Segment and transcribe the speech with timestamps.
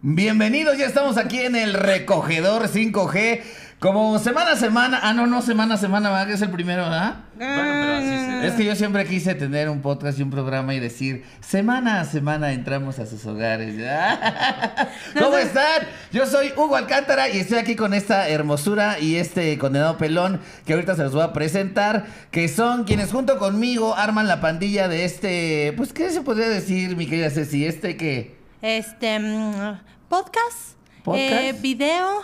[0.00, 3.40] Bienvenidos, ya estamos aquí en el recogedor 5G.
[3.80, 6.28] Como semana a semana, ah, no, no, semana a semana, ¿verdad?
[6.28, 7.24] Que es el primero, ¿verdad?
[7.34, 8.46] Bueno, pero así se...
[8.46, 12.04] Es que yo siempre quise tener un podcast y un programa y decir, semana a
[12.04, 13.74] semana entramos a sus hogares.
[15.18, 15.82] ¿Cómo están?
[16.12, 20.74] Yo soy Hugo Alcántara y estoy aquí con esta hermosura y este condenado pelón que
[20.74, 25.04] ahorita se los voy a presentar, que son quienes junto conmigo arman la pandilla de
[25.04, 27.66] este, pues, ¿qué se podría decir, mi querida Ceci?
[27.66, 28.37] ¿Este qué?
[28.60, 31.32] Este mm, podcast, Podcast.
[31.32, 32.22] eh, video,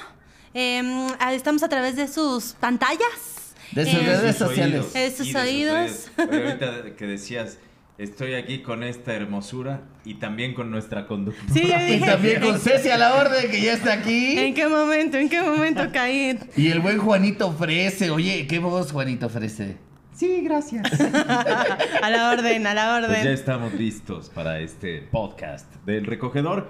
[0.53, 3.55] em, estamos a través de sus pantallas.
[3.73, 4.93] De sus Eh, redes sociales.
[4.93, 6.11] De sus oídos.
[6.17, 7.59] Pero ahorita que decías,
[7.99, 11.53] estoy aquí con esta hermosura y también con nuestra conductora.
[11.53, 14.37] Sí, yo Y también con ¿en, Ceci a la orden, que ya está aquí.
[14.39, 16.37] en qué momento, en qué momento caí?
[16.57, 18.11] Y el buen Juanito ofrece.
[18.11, 19.77] Oye, ¿qué voz Juanito ofrece?
[20.15, 20.85] Sí, gracias.
[22.03, 23.33] A la orden, a la Pues ya orden.
[23.35, 26.69] estamos listos para este podcast del recogedor.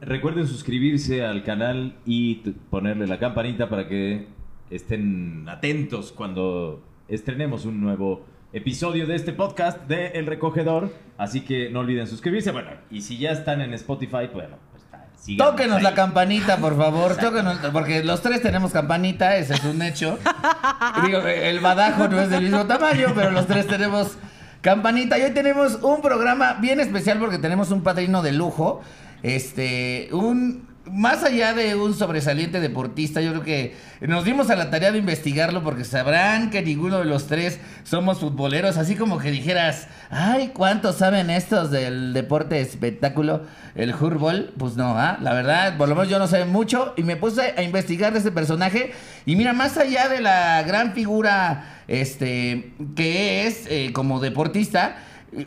[0.00, 2.36] Recuerden suscribirse al canal y
[2.70, 4.26] ponerle la campanita para que
[4.70, 10.92] estén atentos cuando estrenemos un nuevo episodio de este podcast de El Recogedor.
[11.16, 12.50] Así que no olviden suscribirse.
[12.50, 14.69] Bueno, y si ya están en Spotify, bueno, pues
[15.20, 15.82] síganos Tóquenos ahí.
[15.82, 17.16] la campanita, por favor.
[17.16, 20.18] Tóquenos, porque los tres tenemos campanita, ese es un hecho.
[21.04, 24.16] Digo, el badajo no es del mismo tamaño, pero los tres tenemos
[24.60, 25.18] campanita.
[25.18, 28.82] Y hoy tenemos un programa bien especial porque tenemos un padrino de lujo.
[29.22, 30.69] Este, un.
[30.86, 34.98] Más allá de un sobresaliente deportista, yo creo que nos dimos a la tarea de
[34.98, 40.52] investigarlo porque sabrán que ninguno de los tres somos futboleros, así como que dijeras, ay,
[40.54, 43.42] ¿cuántos saben estos del deporte espectáculo,
[43.74, 44.54] el fútbol?
[44.56, 45.18] Pues no, ¿ah?
[45.20, 48.18] la verdad, por lo menos yo no sé mucho y me puse a investigar de
[48.18, 48.92] este personaje
[49.26, 54.96] y mira, más allá de la gran figura este, que es eh, como deportista,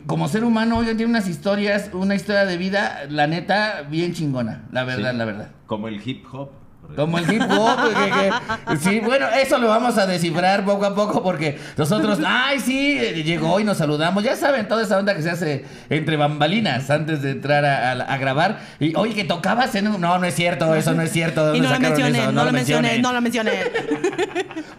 [0.06, 4.62] como ser humano, oigan, tiene unas historias, una historia de vida, la neta, bien chingona,
[4.72, 5.48] la verdad, Sí, la verdad.
[5.66, 6.50] Como el hip hop.
[6.96, 8.32] Como el hip hop, que-
[8.72, 12.98] que- sí, bueno, eso lo vamos a descifrar poco a poco porque nosotros, ay, sí,
[13.24, 17.22] llegó y nos saludamos, ya saben, toda esa onda que se hace entre bambalinas antes
[17.22, 18.60] de entrar a, a- a grabar.
[18.80, 20.00] Y, oye, que tocabas en un...
[20.00, 21.52] No, no es cierto, eso no es cierto.
[21.52, 22.32] ¿de Y no lo mencioné, eso?
[22.32, 23.52] no lo mencioné, no lo mencioné.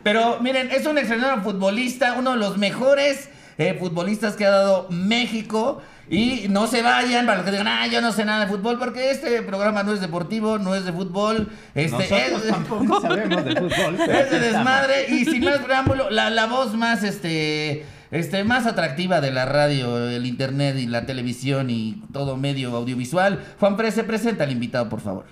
[0.03, 4.87] Pero miren, es un extraordinario futbolista, uno de los mejores eh, futbolistas que ha dado
[4.89, 5.81] México.
[6.07, 8.77] Y no se vayan para los que digan, ah, yo no sé nada de fútbol,
[8.77, 11.49] porque este programa no es deportivo, no es de fútbol.
[11.73, 13.99] Este, Nosotros es, tampoco sabemos de fútbol.
[14.09, 15.07] es de desmadre.
[15.09, 17.85] Y sin más preámbulo, la, la voz más este.
[18.11, 23.43] Este, más atractiva de la radio, el internet y la televisión y todo medio audiovisual.
[23.59, 25.25] Juan Pérez, se presenta al invitado, por favor.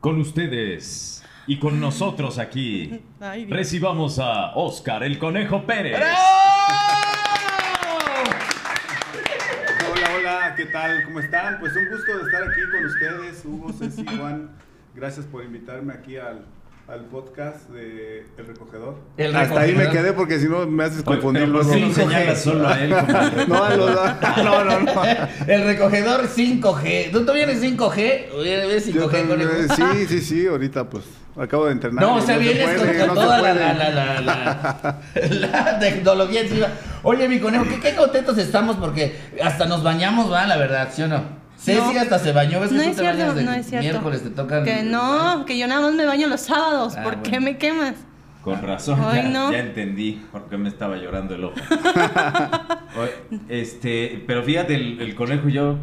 [0.00, 5.96] Con ustedes y con nosotros aquí, Ay, recibamos a Oscar el Conejo Pérez.
[5.96, 6.16] Hola,
[10.58, 11.04] ¿qué tal?
[11.04, 11.58] ¿Cómo están?
[11.60, 14.50] Pues un gusto de estar aquí con ustedes, Hugo, Ceci, Juan.
[14.94, 16.44] Gracias por invitarme aquí al,
[16.88, 18.96] al podcast de El Recogedor.
[19.16, 21.80] El Hasta ahí me quedé porque si no me haces confundir Pero ¿por luego.
[21.80, 22.92] qué no señalas solo a él
[23.38, 23.94] el No, a los-
[24.44, 25.02] no, no, no.
[25.46, 27.12] El recogedor 5G.
[27.12, 28.32] ¿Tú, tú vienes 5G?
[28.34, 31.04] ¿O vienes Yo 5G con también, sí, sí, sí, ahorita pues
[31.40, 32.02] acabo de entrenar.
[32.04, 33.54] No, o sea, se vienes puede, con, no se toda la, puede.
[33.66, 34.98] la, la, la, la-
[35.30, 36.66] la tecnología encima.
[37.02, 41.02] Oye, mi conejo, ¿qué, qué contentos estamos porque hasta nos bañamos, va, la verdad, ¿sí
[41.02, 41.22] o no?
[41.58, 42.00] Ceci No.
[42.00, 43.88] hasta se bañó, ¿ves que No tú es te cierto, bañas de no es cierto.
[43.88, 44.64] miércoles, te tocan...
[44.64, 46.94] Que no, que yo nada más me baño los sábados.
[46.96, 47.30] Ah, ¿Por bueno.
[47.30, 47.94] qué me quemas?
[48.42, 49.52] Con razón, Ay, ya, no.
[49.52, 51.54] ya entendí por qué me estaba llorando el ojo.
[53.48, 55.76] Este, pero fíjate, el, el conejo y yo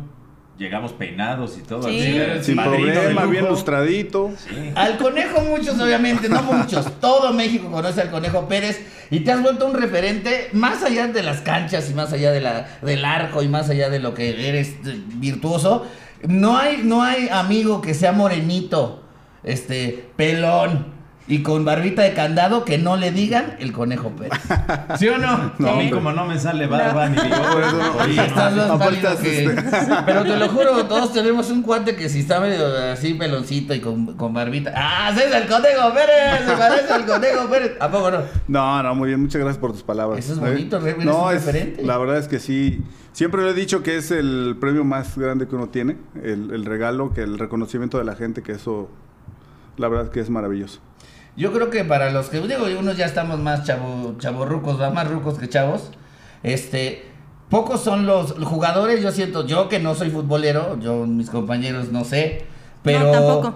[0.58, 1.90] llegamos peinados y todo.
[1.90, 2.20] Sí.
[2.20, 4.32] así, Sin problema, bien lustradito.
[4.38, 4.72] Sí.
[4.76, 6.92] Al conejo muchos, obviamente, no muchos.
[7.00, 11.24] Todo México conoce al conejo Pérez y te has vuelto un referente más allá de
[11.24, 14.50] las canchas y más allá de la, del arco y más allá de lo que
[14.50, 15.86] eres eh, virtuoso.
[16.28, 19.04] No hay, no hay amigo que sea morenito,
[19.44, 20.95] este, pelón
[21.28, 24.40] y con barbita de candado que no le digan el conejo Pérez.
[25.00, 25.54] ¿Sí o no?
[25.58, 27.30] No, a mí como no me sale barba ni este-
[30.06, 33.80] Pero te lo juro, todos tenemos un cuate que si está medio así peloncito y
[33.80, 34.72] con, con barbita.
[34.76, 36.46] ¡Ah, ese es el Conejo Pérez!
[36.46, 37.72] ¡Se parece al Conejo Pérez!
[37.80, 38.20] ¿A poco no?
[38.48, 40.20] No, no, muy bien, muchas gracias por tus palabras.
[40.20, 40.42] Eso es ¿eh?
[40.42, 41.84] bonito, eres No, es, referente.
[41.84, 42.84] la verdad es que sí.
[43.14, 46.66] Siempre le he dicho que es el premio más grande que uno tiene, el, el
[46.66, 48.90] regalo, que el reconocimiento de la gente, que eso,
[49.78, 50.82] la verdad que es maravilloso.
[51.38, 55.38] Yo creo que para los que, digo, unos ya estamos más chavo, chavorrucos, más rucos
[55.38, 55.92] que chavos.
[56.44, 57.04] Este,
[57.50, 62.06] pocos son los jugadores, yo siento, yo que no soy futbolero, yo, mis compañeros no
[62.06, 62.46] sé,
[62.86, 63.56] Pero tampoco.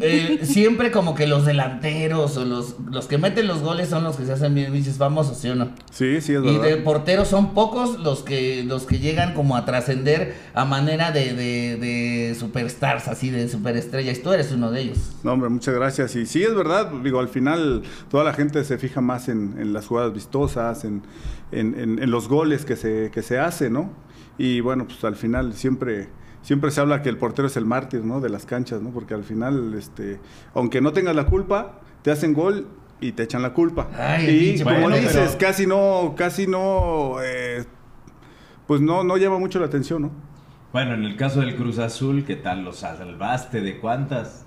[0.00, 4.16] eh, siempre como que los delanteros o los, los que meten los goles son los
[4.16, 5.66] que se hacen bien bichos famosos, ¿sí o no?
[5.90, 6.62] Sí, sí, es Y verdad.
[6.64, 11.34] de porteros son pocos los que los que llegan como a trascender a manera de,
[11.34, 14.20] de, de superstars, así de superestrellas.
[14.22, 14.98] Tú eres uno de ellos.
[15.22, 16.16] No, hombre, muchas gracias.
[16.16, 19.72] Y sí, es verdad, digo, al final toda la gente se fija más en, en
[19.72, 21.02] las jugadas vistosas, en,
[21.52, 23.90] en- en- en los goles que se, que se hacen, ¿no?
[24.38, 26.08] Y bueno, pues al final siempre,
[26.42, 28.20] siempre se habla que el portero es el mártir, ¿no?
[28.20, 28.90] De las canchas, ¿no?
[28.90, 30.20] Porque al final, este,
[30.54, 32.66] aunque no tengas la culpa, te hacen gol
[33.00, 33.88] y te echan la culpa.
[33.98, 37.64] Ay, y pinche como bueno, dices, pero- casi no, casi no, eh,
[38.66, 40.10] pues no, no llama mucho la atención, ¿no?
[40.72, 43.60] Bueno, en el caso del Cruz Azul, ¿qué tal los salvaste?
[43.60, 44.46] ¿De cuántas?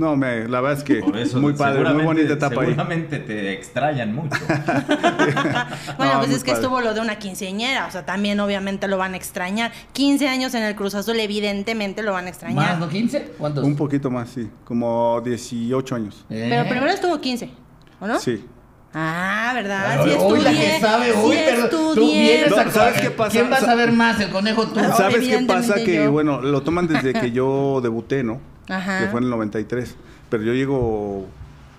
[0.00, 2.66] No, me, la verdad es que Por eso muy padre, muy seguramente- bonita etapa ahí.
[2.68, 4.34] Seguramente te extrañan mucho.
[5.98, 6.62] Bueno, No, pues es que padre.
[6.62, 9.72] estuvo lo de una quinceañera, o sea, también obviamente lo van a extrañar.
[9.92, 12.70] 15 años en el Cruz Azul, evidentemente lo van a extrañar.
[12.70, 13.32] ¿Más, no 15?
[13.38, 13.62] ¿Cuántos?
[13.64, 16.24] Un poquito más, sí, como 18 años.
[16.30, 16.46] Eh.
[16.50, 17.50] Pero primero estuvo 15,
[18.00, 18.18] ¿o no?
[18.18, 18.44] Sí.
[18.94, 19.84] Ah, ¿verdad?
[19.84, 20.72] Claro, sí uy, la estudié.
[20.74, 22.20] que sabe, sí uy, pero tú estudié.
[22.22, 23.30] vienes a No, ¿sabes qué pasa?
[23.30, 24.80] ¿Quién va a Sa- saber más, el conejo tú?
[24.80, 25.74] ¿Sabes qué pasa?
[25.76, 28.40] Que, bueno, lo toman desde que yo debuté, ¿no?
[28.70, 29.00] Ajá.
[29.00, 29.96] Que fue en el 93.
[30.30, 31.26] Pero yo llego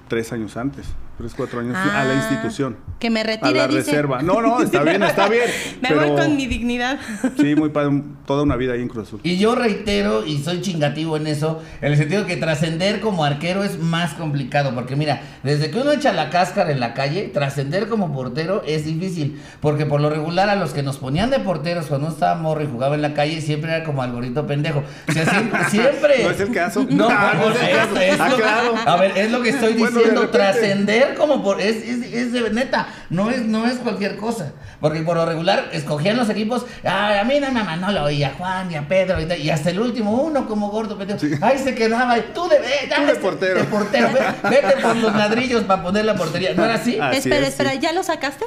[0.07, 0.87] tres años antes,
[1.21, 2.77] tres, cuatro años a la Ah, institución.
[2.99, 3.79] Que me A retire, la dice.
[3.79, 4.21] reserva.
[4.21, 5.43] No, no, está bien, está bien.
[5.81, 6.99] me pero- voy con mi dignidad.
[7.39, 9.19] Sí, muy padre, toda una vida ahí en Cruz Azul.
[9.23, 13.63] Y yo reitero, y soy chingativo en eso, en el sentido que trascender como arquero
[13.63, 14.73] es más complicado.
[14.75, 18.85] Porque mira, desde que uno echa la cáscara en la calle, trascender como portero es
[18.85, 19.41] difícil.
[19.61, 22.63] Porque por lo regular a los que nos ponían de porteros cuando uno estaba morro
[22.63, 24.83] y jugaba en la calle, siempre era como al gorrito pendejo.
[25.07, 25.59] O sea, siempre...
[25.69, 26.85] siempre- ¿No es el caso?
[26.89, 27.97] No, pues, no es el es- caso.
[28.01, 28.73] es Ah, lo- claro.
[28.85, 30.37] A ver, es lo que estoy Bueno, diciendo, repente.
[30.37, 31.59] trascender como por...
[31.61, 34.53] Es, es, es de neta, no es, no es cualquier cosa.
[34.79, 38.31] Porque por lo regular escogían los equipos, "Ay, a mí no me Manolo y a
[38.31, 41.19] Juan y a Pedro y, tal", y hasta el último uno como gordo pendejo.
[41.45, 43.59] Ahí se quedaba, y tú de, Tú de portero.
[43.59, 46.53] de portero, ve- vete por los ladrillos para poner la portería.
[46.55, 46.97] ¿No era así?
[46.99, 47.79] Así espera, es, espera, sí.
[47.79, 48.45] ¿ya lo sacaste?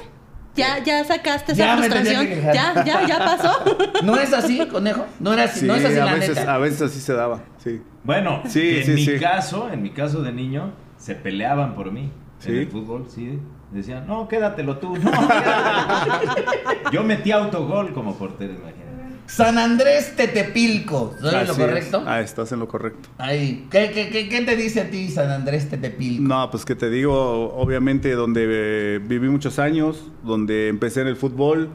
[0.57, 2.27] ¿Ya, ya sacaste esa Ya frustración?
[2.27, 2.41] que.
[2.55, 3.53] ¿Ya, ya, ya pasó?
[4.05, 5.05] ¿No es así, conejo?
[5.21, 6.55] No era así, Sí, no es así a, la veces, neta.
[6.55, 7.81] a veces así se daba, sí.
[8.05, 9.19] Bueno, Sí, en sí, mi sí.
[9.19, 12.13] caso, en mi caso de niño, se peleaban por mí.
[12.45, 12.51] ¿Sí?
[12.53, 13.39] En el fútbol, sí.
[13.73, 14.97] Decían, no, quédatelo tú.
[14.97, 16.91] No, quédatelo".
[16.93, 18.85] Yo metí autogol como portero, imagínate.
[19.27, 21.99] San Andrés Tetepilco, ¿soy en lo correcto?
[22.03, 22.07] es.
[22.07, 23.09] Ah, estás en lo correcto.
[23.17, 26.23] Ay, ¿qué, qué, qué, qué te dice a ti San Andrés Tetepilco?
[26.23, 31.17] No, pues que te digo, obviamente donde eh, viví muchos años, donde empecé en el
[31.17, 31.71] fútbol,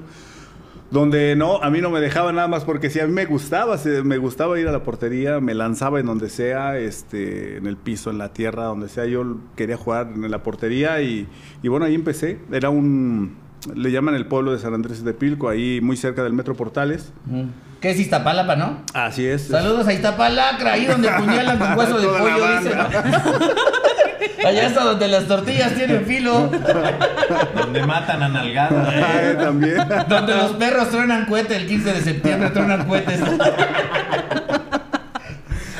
[0.92, 3.78] donde no, a mí no me dejaba nada más porque si a mí me gustaba,
[3.78, 7.78] se- me gustaba ir a la portería, me lanzaba en donde sea, este, en el
[7.78, 11.28] piso, en la tierra, donde sea, yo quería jugar en la portería y,
[11.62, 12.40] y bueno, ahí empecé.
[12.52, 13.38] Era un,
[13.76, 17.12] le llaman el pueblo de San Andrés de Pilco, ahí muy cerca del Metro Portales.
[17.82, 18.80] ¿Qué es Iztapalapa, no?
[18.94, 19.44] Así es.
[19.44, 22.72] Saludos a Iztapalacra, ahí donde puñalan con hueso de pollo, dice.
[24.46, 26.50] Allá está donde las tortillas tienen filo,
[27.56, 28.90] Donde matan a nalgada.
[28.90, 29.78] Ay, también.
[30.08, 33.20] donde los perros truenan cohete el 15 de septiembre, truenan cohetes.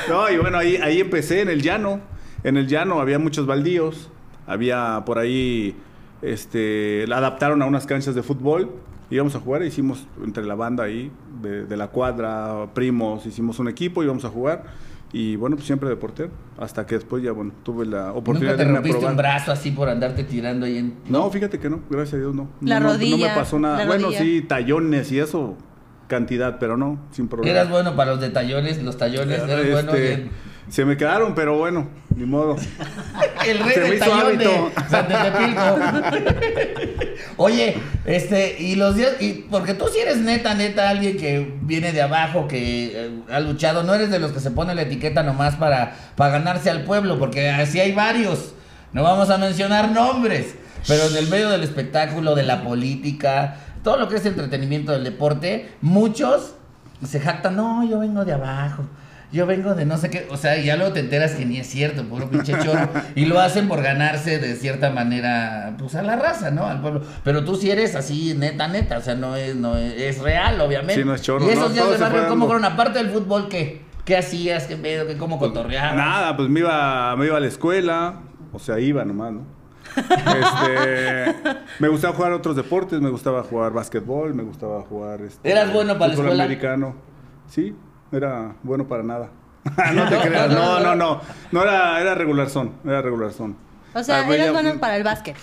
[0.08, 2.02] No, y bueno, ahí, ahí empecé en el llano.
[2.44, 4.10] En el llano había muchos baldíos.
[4.48, 5.76] Había por ahí,
[6.22, 8.72] este, la adaptaron a unas canchas de fútbol.
[9.12, 11.12] Íbamos a jugar, hicimos entre la banda ahí,
[11.42, 14.64] de, de la cuadra, primos, hicimos un equipo, íbamos a jugar.
[15.12, 16.30] Y bueno, pues siempre de portero.
[16.58, 19.18] Hasta que después ya, bueno, tuve la oportunidad ¿Nunca te de irme a rompiste un
[19.18, 20.94] brazo así por andarte tirando ahí en...?
[21.10, 22.50] No, fíjate que no, gracias a Dios no.
[22.62, 23.80] La no, no- No rodilla, me pasó nada.
[23.80, 24.22] la Bueno, rodilla.
[24.22, 25.56] sí, tallones y eso,
[26.08, 27.52] cantidad, pero no, sin problema.
[27.58, 30.30] Eras bueno para los detallones, los tallones, eras Este, bueno en-
[30.70, 32.56] Se me quedaron, pero bueno, ni modo.
[33.46, 34.72] El rey Se me del hizo tallón de hábito.
[34.90, 35.08] San.
[37.38, 41.92] Oye, este, y los días, y porque tú sí eres neta, neta, alguien que viene
[41.92, 45.24] de abajo, que eh, ha luchado, no eres de los que se pone la etiqueta
[45.24, 48.54] nomás para, para ganarse al pueblo, porque así hay varios.
[48.92, 50.56] No vamos a mencionar nombres,
[50.88, 55.04] pero en el medio del espectáculo, de la política, todo lo que es entretenimiento del
[55.04, 56.56] deporte, muchos
[57.06, 58.84] se jactan, no, yo vengo de abajo.
[59.32, 61.60] Yo vengo de no sé qué, o sea, y ya luego te enteras que ni
[61.60, 62.90] es cierto, puro pinche choro.
[63.16, 66.66] y lo hacen por ganarse de cierta manera, pues a la raza, ¿no?
[66.66, 67.02] Al pueblo.
[67.24, 70.60] Pero tú sí eres así, neta, neta, o sea, no es, no es, es real,
[70.62, 70.96] obviamente.
[70.96, 72.66] Sí, no es choro, Y esos no, días de barrio, ¿cómo fueron?
[72.66, 73.84] Aparte del fútbol, ¿qué?
[74.04, 74.66] ¿Qué hacías?
[74.66, 75.06] ¿Qué pedo?
[75.06, 75.96] ¿Qué, ¿Cómo cotorreabas?
[75.96, 78.22] Nada, pues me iba, me iba a la escuela,
[78.52, 79.60] o sea, iba nomás, ¿no?
[79.96, 81.36] Este,
[81.80, 85.22] me gustaba jugar otros deportes, me gustaba jugar básquetbol, me gustaba jugar...
[85.22, 86.44] Este, ¿Eras bueno para la fútbol escuela?
[86.46, 86.96] americano.
[87.48, 87.76] Sí,
[88.12, 89.30] era bueno para nada.
[89.94, 91.22] no te creas, no, no, no.
[91.52, 93.56] No era, era regular son, era regular son.
[93.94, 95.36] O sea, Ah, eras bueno para el básquet.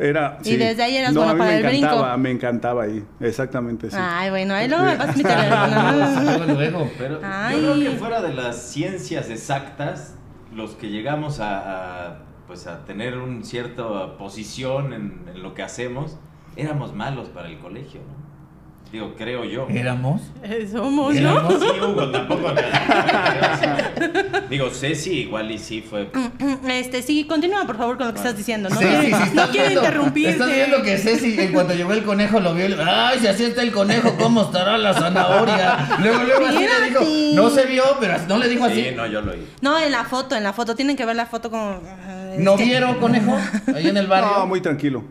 [0.00, 1.86] Era, Y desde ahí eras no, bueno a mí para me el brinco.
[1.86, 3.96] encantaba, me encantaba ahí, exactamente, sí.
[3.98, 6.22] Ay, bueno, ahí luego me vas a teléfono.
[6.46, 6.90] Luego, luego.
[6.96, 7.60] Pero Ay.
[7.60, 10.14] yo creo que fuera de las ciencias exactas,
[10.54, 15.62] los que llegamos a, a, pues a tener una cierta posición en, en lo que
[15.64, 16.16] hacemos,
[16.54, 18.17] éramos malos para el colegio, ¿no?
[18.90, 19.66] Digo, creo yo.
[19.68, 20.22] ¿Éramos?
[20.42, 21.20] Eh, Somos, ¿no?
[21.20, 21.54] ¿Éramos?
[21.60, 22.52] Sí, Hugo, tampoco.
[24.48, 26.08] Digo, Ceci igual y sí fue.
[26.66, 28.70] Este, sí, continúa por favor con lo que estás diciendo.
[28.70, 30.30] No, Sí, quiero, sí, sí, no estás quiero interrumpirte.
[30.30, 33.26] Estás viendo que Ceci, en cuanto llegó el conejo, lo vio y le ay, si
[33.26, 35.96] así está el conejo, ¿cómo estará la zanahoria?
[36.00, 37.04] Luego, luego así le dijo,
[37.34, 38.84] no se vio, pero no le dijo así.
[38.84, 39.46] Sí, no, yo lo oí.
[39.60, 40.74] No, en la foto, en la foto.
[40.74, 41.80] Tienen que ver la foto como...
[42.06, 43.36] ah, ¿No es que- vieron conejo?
[43.74, 44.30] Ahí en el barrio.
[44.38, 45.04] No, muy tranquilo.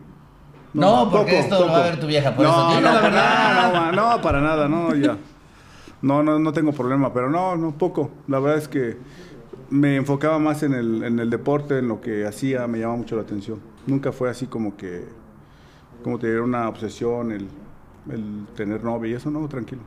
[0.74, 3.10] No, porque esto lo va a ver tu vieja, por no, eso, No, la verdad.
[3.12, 5.16] nada, no, ma, no, para nada, no, ya.
[6.02, 8.10] No, no, no tengo problema, pero no, no, poco.
[8.28, 8.96] La verdad es que
[9.70, 13.16] me enfocaba más en el, en el deporte, en lo que hacía, me llamaba mucho
[13.16, 13.60] la atención.
[13.86, 15.04] Nunca fue así como que,
[16.04, 17.48] como tener una obsesión, el,
[18.10, 19.82] el tener novia y eso, no, tranquilo.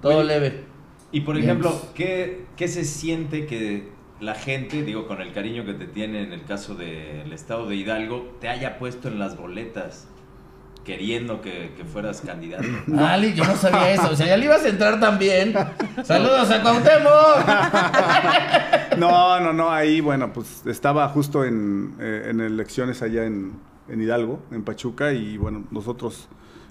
[0.00, 0.64] Todo leve.
[1.12, 5.74] Y por ejemplo, ¿qué, ¿qué se siente que la gente, digo, con el cariño que
[5.74, 10.08] te tiene en el caso del estado de Hidalgo, te haya puesto en las boletas
[10.86, 12.64] queriendo que, que fueras candidato?
[12.98, 14.10] Ali, yo no sabía eso.
[14.12, 15.52] O sea, ya le ibas a entrar también.
[16.04, 17.12] Saludos a Cuauhtémoc.
[18.96, 23.52] No, no, no, ahí, bueno, pues estaba justo en, eh, en elecciones allá en,
[23.90, 26.28] en Hidalgo, en Pachuca, y bueno, nosotros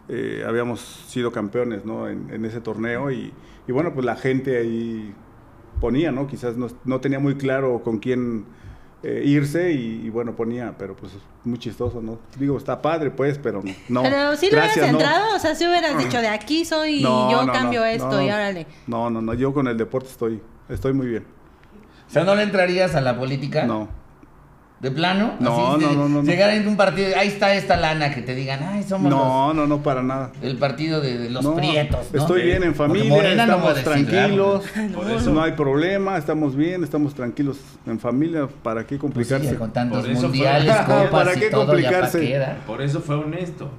[0.10, 2.10] eh, habíamos sido campeones, ¿no?
[2.10, 3.32] En, en ese torneo, y,
[3.68, 5.14] y bueno, pues la gente ahí
[5.86, 6.25] ponía, ¿no?
[6.25, 8.46] Quizás no, no tenía muy claro con quién
[9.04, 11.12] eh, irse, y, y bueno, ponía, pero pues
[11.44, 12.18] muy chistoso, ¿no?
[12.39, 14.01] Digo, está padre, pues, pero no.
[14.01, 14.84] Pero si lo hubieras no.
[14.86, 18.10] entrado, o sea, si hubieras dicho de aquí soy y yo no, cambio no, esto
[18.10, 18.65] no, y órale.
[18.88, 21.27] No, no, no, yo con el deporte estoy, estoy muy bien.
[22.08, 23.68] O sea, ¿no le entrarías a la política?
[23.68, 23.89] No.
[24.86, 25.34] ¿De plano?
[25.39, 26.30] No, Así, no, de- no, no, no.
[26.30, 29.65] Llegar en un partido, ahí está esta lana, que te digan, ay, somos No, no,
[29.65, 30.32] no, para nada.
[30.44, 32.20] el partido de, de los No, prietos, ¿no?
[32.20, 34.63] Estoy bien en familia, estamos decir, tranquilos,
[35.25, 39.50] no hay problema, estamos bien, estamos tranquilos en familia, ¿para qué Pues complicarse?
[39.50, 42.20] sí, con tantos mundiales, copas ¿Para y qué todo, complicarse?
[42.20, 42.58] ya pa' queda.
[42.68, 43.72] Por eso fue honesto.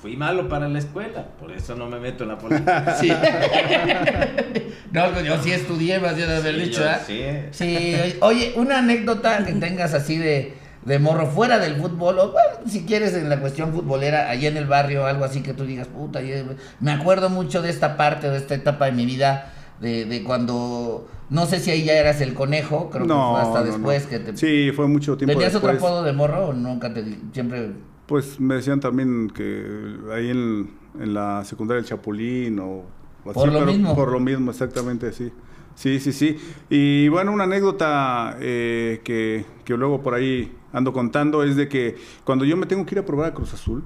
[0.00, 2.96] Fui malo para la escuela, por eso no me meto en la política.
[3.00, 3.08] Sí.
[4.92, 7.22] no, pues yo sí estudié, más bien de haber Sí, dicho, yo sí.
[7.50, 12.48] Sí, oye, una anécdota que tengas así de, de morro fuera del fútbol, o bueno,
[12.68, 15.88] si quieres en la cuestión futbolera, allá en el barrio, algo así que tú digas,
[15.88, 16.36] puta, yo-
[16.80, 21.08] me acuerdo mucho de esta parte, de esta etapa de mi vida, de, de cuando,
[21.30, 24.10] no sé si ahí ya eras el conejo, creo que fue hasta no, después no.
[24.10, 24.36] que te...
[24.36, 25.90] Sí, fue mucho tiempo ¿Tenías otro después.
[25.92, 27.72] apodo de morro o nunca te di- siempre...
[28.08, 29.66] Pues me decían también que
[30.10, 32.86] ahí en, en la secundaria el Chapulín o,
[33.24, 33.94] o Por lo mismo.
[33.94, 35.30] Por lo mismo, exactamente, sí.
[35.74, 36.38] Sí, sí, sí.
[36.70, 41.96] Y bueno, una anécdota eh, que, que luego por ahí ando contando es de que
[42.24, 43.84] cuando yo me tengo que ir a probar a Cruz Azul,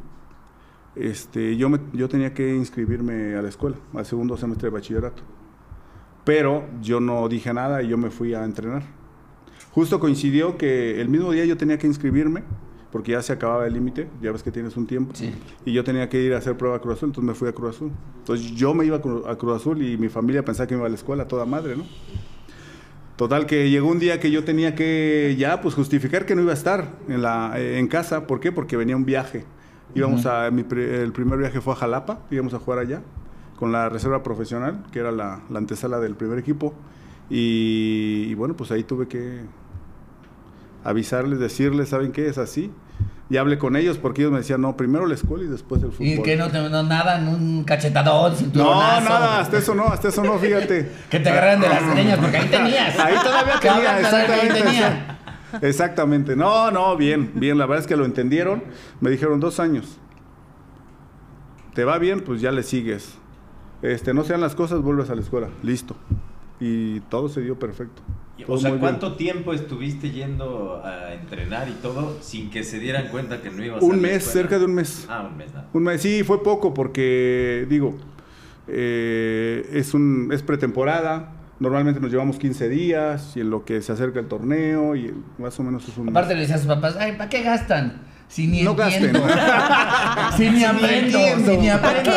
[0.95, 5.23] este, yo, me, yo tenía que inscribirme a la escuela, al segundo semestre de bachillerato.
[6.25, 8.85] Pero yo no dije nada y yo me fui a entrenar.
[9.73, 12.45] Justo coincidió que el mismo día yo tenía que inscribirme,
[12.93, 15.33] porque ya se acababa el límite, ya ves que tienes un tiempo, Sí.
[15.65, 17.53] y yo tenía que ir a hacer prueba a Cruz Azul, entonces me fui a
[17.53, 17.91] Cruz Azul.
[18.19, 20.81] Entonces yo me iba a Cru- a Cruz Azul y mi familia pensaba que me
[20.81, 21.85] iba a la escuela, toda madre, ¿no?
[23.17, 26.51] Total que llegó un día que yo tenía que ya pues justificar que no iba
[26.51, 28.53] a estar en la en casa, ¿por qué?
[28.53, 29.45] Porque venía un viaje.
[29.95, 33.03] Íbamos a mi el primer viaje fue a Jalapa, íbamos a jugar allá
[33.57, 36.75] con la reserva profesional, que era la, la antesala del primer equipo.
[37.31, 39.41] Y, y bueno, pues ahí tuve que
[40.85, 42.27] avisarles, decirles, ¿saben qué?
[42.27, 42.71] Es así.
[43.31, 45.91] Y hablé con ellos porque ellos me decían, no, primero la escuela y después el
[45.91, 46.07] fútbol.
[46.07, 50.09] Y que no, te, no nada, en un cachetadón, No, nada, hasta eso no, hasta
[50.09, 50.91] eso no, fíjate.
[51.11, 52.99] Que te agarran de las greñas, porque ahí tenías.
[52.99, 54.62] Ahí todavía tenía, ahí exactamente.
[54.62, 55.19] tenía.
[55.61, 56.37] Exactamente.
[56.37, 57.59] No, no, bien, bien.
[57.59, 58.64] La verdad es que lo entendieron.
[59.00, 59.99] Me dijeron dos años.
[61.75, 62.21] ¿Te va bien?
[62.21, 63.14] Pues ya le sigues.
[63.83, 65.49] Este, no sean las cosas, vuelves a la escuela.
[65.62, 65.97] Listo.
[66.61, 68.02] Y todo se dio perfecto.
[68.49, 68.81] O sea, bien.
[68.81, 73.62] ¿cuánto tiempo estuviste yendo a entrenar y todo sin que se dieran cuenta que no
[73.65, 74.33] ibas a Un mes, escuela?
[74.33, 75.07] cerca de un mes.
[75.09, 75.69] Ah, un mes, nada.
[75.73, 77.95] Un mes, sí, fue poco porque, digo,
[78.69, 81.33] eh, es, un, es pretemporada.
[81.61, 85.59] Normalmente nos llevamos 15 días y en lo que se acerca el torneo y más
[85.61, 86.12] o menos es un mes.
[86.12, 88.03] Aparte le decía a sus papás, ay, ¿para qué gastan?
[88.27, 89.21] Si ni No entiendo.
[89.23, 90.37] gasten.
[90.39, 92.11] si ni aprendo, si ni ¿Para aprendo.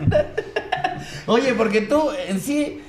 [0.00, 0.14] qué?
[1.26, 2.80] Oye, porque tú en sí,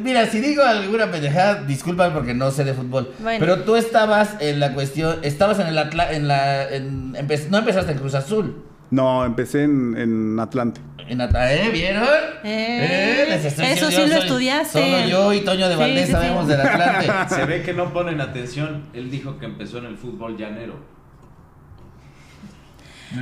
[0.00, 3.12] mira, si digo alguna pendejada, disculpa porque no sé de fútbol.
[3.20, 3.38] Bueno.
[3.40, 7.58] Pero tú estabas en la cuestión, estabas en el Atla, en la, en- empe- no
[7.58, 8.64] empezaste en Cruz Azul.
[8.90, 10.80] No, empecé en, en Atlante.
[11.08, 11.70] En Ata- ¿eh?
[11.70, 12.04] ¿Vieron?
[12.44, 14.78] Eh, estoy eso sí yo lo soy- estudiaste.
[14.80, 16.50] Solo yo y Toño de Sí, Valdés sí, sabemos sí.
[16.52, 17.34] del Atlante.
[17.34, 18.84] Se ve que no ponen atención.
[18.92, 20.74] Él dijo que empezó en el fútbol llanero.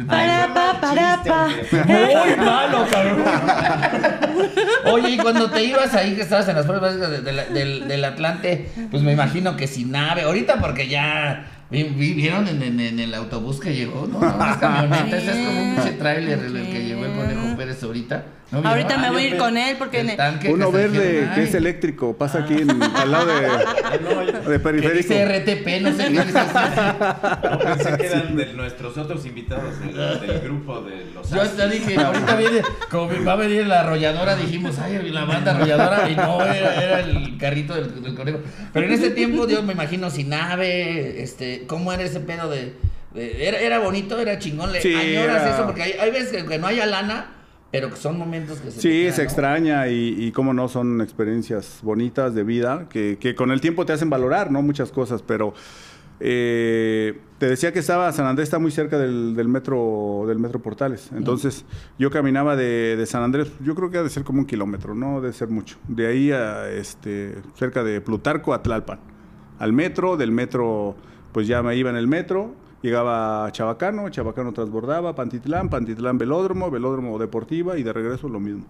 [0.08, 1.48] Para, pa, para, pa.
[1.86, 3.22] Muy malo, cabrón.
[4.92, 7.44] Oye, y cuando te ibas ahí, que estabas en las pruebas básicas de- de la-
[7.46, 10.22] del, del Atlante, pues me imagino que sin nave.
[10.22, 14.18] Ahorita porque ya vi- vi- vieron en, en- en el autobús que llegó, ¿no?
[14.18, 17.12] Unas camionetas, Sí, es como un pinche tráiler el, el que llegó el
[17.82, 18.24] Ahorita.
[18.52, 21.08] Ahorita me Ah, voy a ir con él porque el ne- tanque Uno que verde
[21.12, 23.40] dijeron, que es "Ay, eléctrico, pasa aquí en- al lado de,
[24.46, 24.96] de Que periférico.
[24.96, 26.14] dice RTP, no sé qué.
[27.50, 31.66] No, pensé que eran de nuestros otros invitados del, del grupo de los Yo hasta
[31.66, 36.14] dije, ahorita viene, como va a venir la arrolladora, dijimos, ay, la banda arrolladora, y
[36.14, 38.38] no, era, era el carrito del, del conejo.
[38.72, 42.74] Pero en ese tiempo, Dios me imagino, sin nave, este, ¿cómo era ese pedo de...?
[43.12, 46.44] de- era, era bonito, era chingón, le Sí, añoras era- eso, porque hay, hay veces
[46.44, 47.32] que no haya lana,
[47.72, 49.22] pero que son momentos que se Sí, se ¿no?
[49.24, 53.84] extraña y, y cómo no, son experiencias bonitas de vida que, que con el tiempo
[53.84, 54.62] te hacen valorar, ¿no?
[54.62, 55.52] Muchas cosas, pero
[56.20, 60.60] eh, te decía que estaba, San Andrés está muy cerca del, del metro del metro
[60.60, 61.66] Portales, entonces
[61.98, 64.94] yo caminaba de, de San Andrés, yo creo que ha de ser como un kilómetro,
[64.94, 68.98] no debe ser mucho, de ahí a este, cerca de Plutarco a Tlalpan,
[69.58, 70.96] al metro, del metro
[71.32, 72.54] pues ya me iba en el metro,
[72.86, 78.64] llegaba a Chabacano, Chabacano transbordaba, Pantitlán, Pantitlán Velódromo, Velódromo Deportiva y de regreso lo mismo.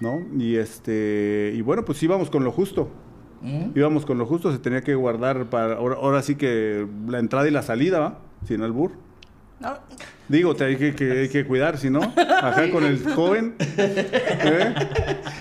[0.00, 0.20] ¿No?
[0.38, 2.88] Y este y bueno, pues íbamos con lo justo.
[3.42, 3.76] ¿Mm?
[3.78, 7.46] Íbamos con lo justo, se tenía que guardar para ahora, ahora sí que la entrada
[7.46, 8.18] y la salida, ¿va?
[8.46, 8.92] Sin albur.
[9.60, 9.74] No,
[10.28, 13.54] Digo, te hay que, que- hay que cuidar, si no, acá con el joven.
[13.76, 14.74] ¿eh?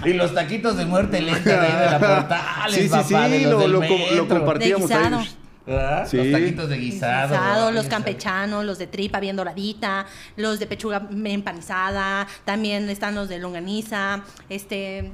[0.05, 3.38] Y los taquitos de muerte lenta de ahí de la portales, Sí, sí, papá, de
[3.39, 5.27] sí, los lo, del lo, lo compartíamos ahí.
[5.65, 6.08] ¿Verdad?
[6.08, 6.17] Sí.
[6.17, 7.72] Los taquitos de guisado.
[7.72, 10.05] los campechanos, los de tripa bien doradita,
[10.36, 15.12] los de pechuga empanizada, también están los de longaniza, este...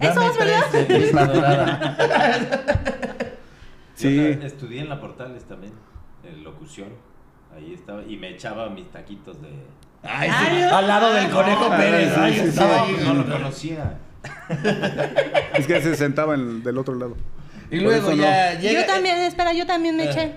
[0.00, 1.96] Dame Esos, ¿verdad?
[3.94, 4.16] Sí.
[4.16, 5.74] Yo estudié en la Portales también,
[6.24, 6.88] en locución.
[7.54, 9.48] Ahí estaba, y me echaba mis taquitos de.
[10.02, 12.12] Ay, sí, Ay, al lado del conejo Ah, Pérez.
[12.14, 12.46] sí, ay, sí, sí.
[12.48, 13.98] estaba No lo conocía.
[15.54, 17.16] Es que se sentaba en- del otro lado.
[17.72, 18.16] Y Por luego no.
[18.22, 18.80] ya llega.
[18.82, 20.32] Yo también, espera, yo también me Eh, eché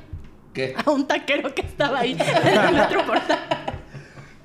[0.54, 0.74] ¿Qué?
[0.84, 3.40] a un taquero que estaba ahí en el metro portal.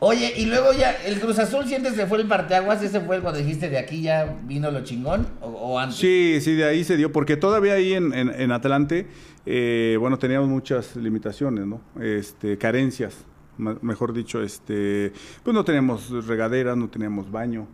[0.02, 2.82] Oye, y luego ya, ¿el Cruz Azul sientes que fue el parteaguas?
[2.82, 5.26] ¿Ese fue el cuando dijiste de aquí ya vino lo chingón?
[5.42, 5.98] ¿O, o antes?
[5.98, 9.06] Sí, sí, de ahí se dio, porque todavía ahí en, en, en Atlante,
[9.44, 11.82] eh, bueno, teníamos muchas limitaciones, ¿no?
[12.00, 13.14] Este, carencias,
[13.58, 15.12] mejor dicho, este,
[15.44, 17.68] pues no teníamos regaderas, no teníamos baño.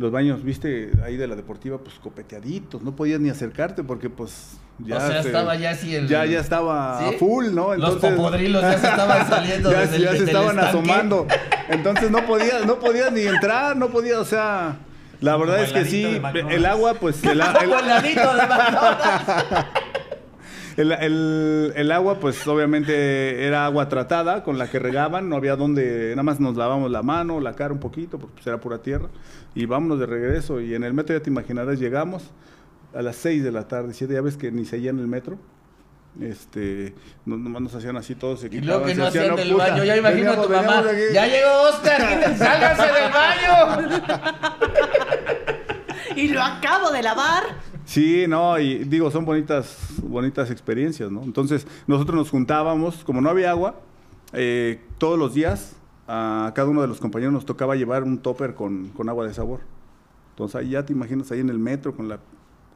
[0.00, 4.52] Los baños, viste, ahí de la deportiva, pues copeteaditos, no podías ni acercarte porque pues
[4.78, 4.96] ya...
[4.96, 6.08] o sea, se- estaba ya así el.
[6.08, 7.14] Ya, ya estaba ¿Sí?
[7.14, 7.74] a full, ¿no?
[7.76, 11.26] Los popodrilos ya se estaban saliendo ya, desde el- ya se estaban asomando.
[11.68, 14.76] Entonces no podías, no podías ni entrar, no podías, o sea,
[15.20, 18.34] la verdad Como es que el sí, el agua, pues, el, a- Como el ladito
[18.36, 19.66] de McDonald's.
[20.80, 25.56] el, el- el agua, pues, obviamente era agua tratada con la que regaban, no había
[25.56, 28.78] donde, nada más nos lavamos la mano, la cara un poquito, porque pues, era pura
[28.78, 29.08] tierra,
[29.54, 30.60] y vámonos de regreso.
[30.60, 32.30] Y en el metro, ya te imaginarás, llegamos
[32.94, 35.38] a las 6 de la tarde, siete, ya ves que ni seguía en el metro.
[36.20, 36.92] Este,
[37.24, 39.36] no- nomás nos hacían así todos se Y luego quitaban, que se no hacían, hacían
[39.36, 39.84] del puta, "Oh, baño.
[39.84, 40.82] Ya imagino a tu veníamos- mamá.
[40.82, 41.14] veníamos.
[41.14, 42.00] Ya llegó Oscar,
[42.36, 44.00] sálganse del baño.
[46.16, 47.44] Y lo acabo de lavar.
[47.90, 51.24] Sí, no, y digo, son bonitas, bonitas experiencias, ¿no?
[51.24, 53.80] Entonces, nosotros nos juntábamos, como no había agua,
[54.32, 55.74] eh, todos los días
[56.06, 59.34] a cada uno de los compañeros nos tocaba llevar un topper con, con agua de
[59.34, 59.62] sabor.
[60.30, 62.20] Entonces, ahí ya te imaginas ahí en el metro con la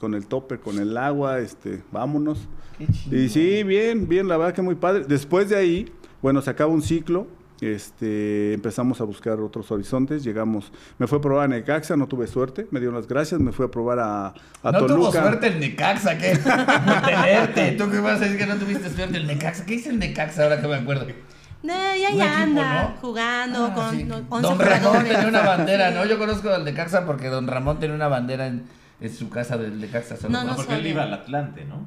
[0.01, 2.49] con el topper, con el agua, este, vámonos.
[2.77, 3.17] Qué chido.
[3.17, 5.05] Y sí, bien, bien, la verdad que muy padre.
[5.07, 7.29] Después de ahí, bueno, se acaba un ciclo,
[7.67, 12.27] este, empezamos a buscar otros horizontes, llegamos, me fue a probar a Necaxa, no tuve
[12.27, 14.95] suerte, me dieron las gracias, me fui a probar a, a no Toluca.
[14.95, 16.37] tuvo suerte el Necaxa, ¿qué?
[17.05, 17.73] Tenerte.
[17.79, 19.65] ¿Tú qué vas a decir que no tuviste suerte el Necaxa?
[19.65, 21.07] ¿Qué dice el Necaxa ahora que me acuerdo?
[21.09, 21.15] Eh,
[21.67, 22.95] ya, ya equipo, anda ¿no?
[23.01, 24.05] jugando Ah, con sí.
[24.07, 25.13] con 11 Don Ramón jugadores.
[25.13, 26.05] tenía una bandera, ¿no?
[26.05, 28.65] Yo conozco al Necaxa porque Don Ramón tenía una bandera en,
[29.01, 30.17] en su casa del Necaxa.
[30.29, 31.87] No, No, no porque él iba al Atlante, ¿no?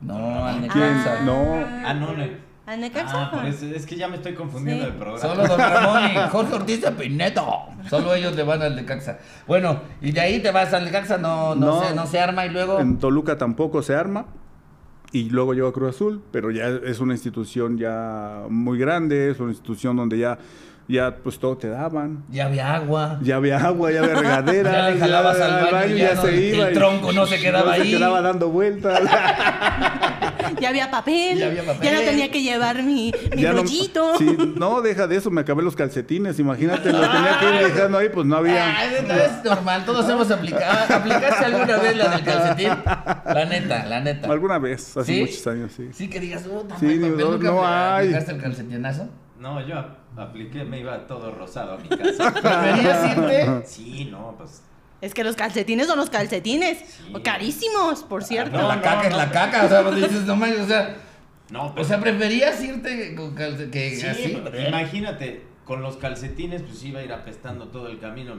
[0.00, 0.68] No, al ¿Quién?
[0.96, 1.20] Necaxa.
[1.24, 1.54] No.
[1.84, 2.24] Ah, no, no.
[2.70, 3.22] ¿A Necaxa?
[3.24, 4.90] Ah, por eso, es que ya me estoy confundiendo Sí.
[4.90, 5.20] del programa.
[5.20, 7.44] Solo Don Ramón y Jorge Ortiz de Pineto.
[7.88, 9.18] Solo ellos le van al Necaxa.
[9.48, 11.82] Bueno, y de ahí te vas al Necaxa, no, no, No.
[11.88, 12.78] se, no se arma y luego.
[12.78, 14.26] En Toluca tampoco se arma.
[15.12, 19.40] Y luego llegó a Cruz Azul, pero ya es una institución ya muy grande, es
[19.40, 20.38] una institución donde ya,
[20.86, 22.22] ya pues todo te daban.
[22.30, 23.18] Ya había agua.
[23.20, 24.70] Ya había agua, ya había regadera.
[24.72, 27.90] Ya le jalabas al baño, ya no- el y- tronco no se quedaba no ahí.
[27.90, 29.00] Se quedaba dando vueltas.
[30.60, 31.38] Ya había papel.
[31.38, 31.82] Ya había papel.
[31.82, 34.16] Ya no tenía que llevar mi, mi Ya no- rollito.
[34.18, 37.98] sí, no, deja de eso, me acabé los calcetines, imagínate, los tenía que ir dejando
[37.98, 38.76] ahí, pues no había.
[38.78, 40.94] Ah, es, es normal, todos hemos aplicado.
[40.94, 42.68] ¿Aplicaste alguna vez la del calcetín?
[43.24, 44.30] La neta, la neta.
[44.32, 45.20] Alguna vez, hace ¿Sí?
[45.20, 45.88] muchos años, sí.
[45.92, 48.06] Sí, que digas, oh, Sí, sí, digo, ¿nunca no apl- hay.
[48.08, 49.08] aplicaste el calcetinazo?
[49.38, 49.76] No, yo
[50.16, 52.32] apliqué, me iba todo rosado a mi casa.
[52.32, 53.62] ¿Preferías irte?
[53.66, 54.62] Sí, no, pues.
[55.00, 56.78] Es que los calcetines son los calcetines.
[56.78, 57.12] Sí.
[57.24, 58.58] Carísimos, por cierto.
[58.58, 60.96] no, la caca es la caca, o sea, pues dices, no manches, o sea,
[61.50, 61.86] No, o pues.
[61.88, 64.28] sea, preferías irte con calce- que sí, así.
[64.42, 68.34] pues, imagínate, con los calcetines, pues iba a ir apestando todo el camino.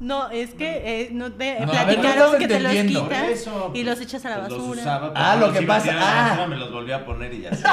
[0.00, 3.00] No, es que eh, no te No, a ver, no platicaron que te los entendiendo.
[3.08, 4.80] Por quitas eso, y pues, los echas a la pues, los basura.
[4.82, 6.28] usaba, Ah, lo los que iba pasa- tirar a la ah.
[6.28, 7.64] basura, me los volví a poner y ya sé.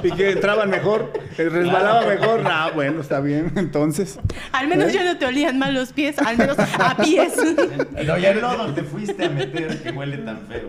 [0.02, 2.42] Y que entraban mejor, eh, resbalaba mejor.
[2.44, 4.18] Ah, bueno, está bien, entonces.
[4.52, 7.32] Al menos ya no te olían mal los pies, al menos a pies.
[8.04, 10.68] No, ya ¿Qué no- lodo te fuiste a meter que huele tan feo?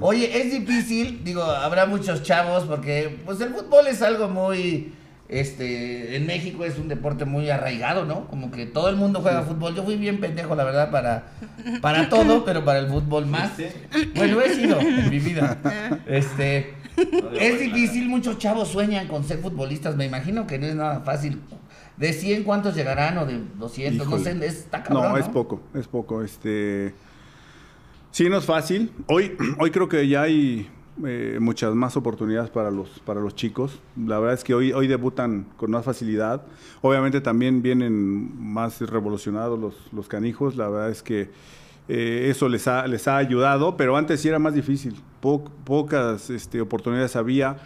[0.00, 4.92] Oye, es difícil, digo, habrá muchos chavos porque pues el fútbol es algo muy
[5.28, 8.26] este en México es un deporte muy arraigado, ¿no?
[8.28, 9.74] Como que todo el mundo juega fútbol.
[9.74, 11.24] Yo fui bien pendejo, la verdad, para
[11.80, 13.52] para todo, pero para el fútbol más.
[14.14, 15.58] Bueno, he sido en mi vida.
[16.06, 19.96] Este No debo es difícil, muchos chavos sueñan con ser futbolistas.
[19.96, 21.40] Me imagino que no es nada fácil.
[21.96, 24.06] ¿De 100 cuántos llegarán o de 200?
[24.06, 24.40] No Híjole.
[24.40, 25.12] sé, está cabrón.
[25.12, 26.22] No, es poco, es poco.
[26.22, 26.92] Este.
[28.10, 28.92] Sí, no es fácil.
[29.06, 30.68] Hoy, hoy creo que ya hay
[31.04, 33.80] eh, muchas más oportunidades para los, para los chicos.
[33.96, 36.42] La verdad es que hoy, hoy debutan con más facilidad.
[36.82, 40.56] Obviamente también vienen más revolucionados los, los canijos.
[40.56, 41.30] La verdad es que
[41.88, 44.94] eh, eso les ha, les ha ayudado, pero antes sí era más difícil.
[45.20, 47.56] Po- pocas este, oportunidades había.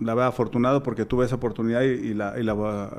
[0.00, 2.34] La verdad, afortunado porque tuve esa oportunidad y, y la,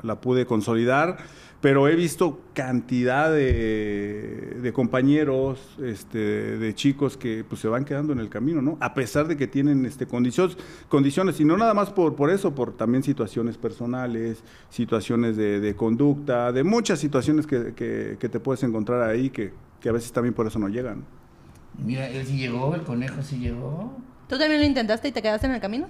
[0.02, 1.18] la pude consolidar.
[1.62, 6.18] Pero he visto cantidad de, de compañeros, este,
[6.58, 8.76] de chicos que pues, se van quedando en el camino, ¿no?
[8.80, 12.52] A pesar de que tienen este, condiciones, condiciones, y no nada más por, por eso,
[12.52, 18.40] por también situaciones personales, situaciones de, de conducta, de muchas situaciones que, que- que te
[18.40, 21.04] puedes encontrar ahí que, que a veces también por eso no llegan.
[21.78, 23.96] Mira, él sí llegó, el conejo sí llegó.
[24.28, 25.86] ¿Tú también lo intentaste y te quedaste en el camino?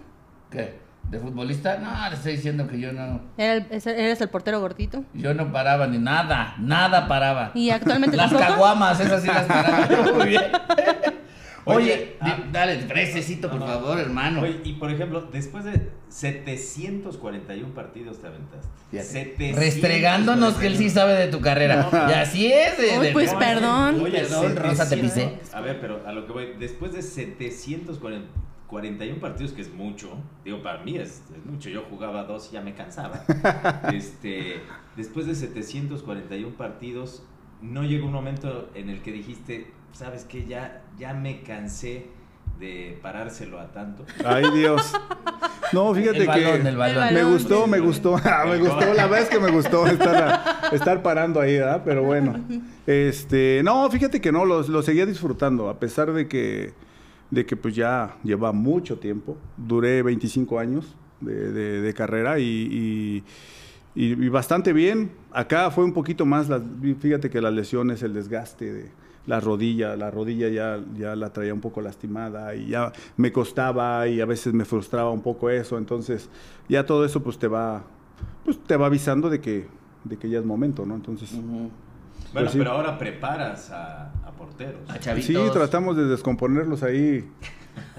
[0.51, 0.92] ¿Qué?
[1.11, 1.77] ¿De futbolista?
[1.79, 3.21] No, le estoy diciendo que yo no.
[3.37, 5.05] ¿Eres el portero gordito?
[5.13, 7.51] Yo no paraba ni nada, nada paraba.
[7.55, 8.51] ¿Y actualmente Las tampoco?
[8.53, 9.89] caguamas, esas sí las paraba.
[10.15, 10.43] Muy bien.
[11.65, 12.39] Oye, Oye, ah.
[12.51, 13.73] dale, fresecito, por No, no.
[13.75, 14.41] favor, hermano.
[14.41, 18.67] Oye, y por ejemplo, después de 741 partidos te aventaste.
[18.91, 19.09] Fíjate.
[19.09, 19.61] 741.
[19.61, 21.89] Restregándonos que él sí sabe de tu carrera.
[21.93, 22.11] No.
[22.11, 22.79] y así es.
[22.79, 24.01] de- Uy, pues, perdón.
[24.03, 25.13] oye, Perdón, Rosa, te 700.
[25.13, 25.57] pisé.
[25.57, 27.03] A ver, pero a lo que voy, después de
[28.73, 30.09] 741 partidos, que es mucho,
[30.45, 33.23] digo, para mí es, es mucho, yo jugaba dos y ya me cansaba.
[33.93, 34.63] este,
[34.97, 37.23] después de 741 partidos,
[37.61, 40.47] no llegó un momento en el que dijiste, ¿sabes qué?
[40.47, 42.07] Ya, ya me cansé
[42.59, 44.05] de parárselo a tanto.
[44.25, 44.93] Ay, Dios.
[45.73, 46.69] No, fíjate el balón, que...
[46.69, 47.15] el balón.
[47.15, 51.03] Me gustó, me gustó, me gustó, la verdad es que me gustó estar, a- estar
[51.03, 51.83] parando ahí, ¿verdad?
[51.85, 52.39] Pero bueno,
[52.87, 56.73] este, no, fíjate que no, lo, lo seguía disfrutando, a pesar de que,
[57.33, 63.25] de que pues ya lleva mucho tiempo, duré 25 años de, de- de carrera y,
[63.95, 66.63] y- bastante bien, acá fue un poquito más, las-
[67.01, 68.91] fíjate que las lesiones, el desgaste de
[69.27, 74.07] la rodilla, la rodilla ya, ya la traía un poco lastimada y ya me costaba
[74.09, 76.29] y a veces me frustraba un poco eso, entonces
[76.69, 77.85] ya todo eso pues te va,
[78.45, 79.67] pues te va avisando de que,
[80.05, 80.95] de que ya es momento, ¿no?
[80.97, 81.31] Entonces.
[81.33, 81.71] Bueno,
[82.33, 82.59] Pues sí.
[82.59, 84.81] pero ahora preparas a, a porteros.
[84.89, 87.25] A sí, tratamos de descomponerlos ahí,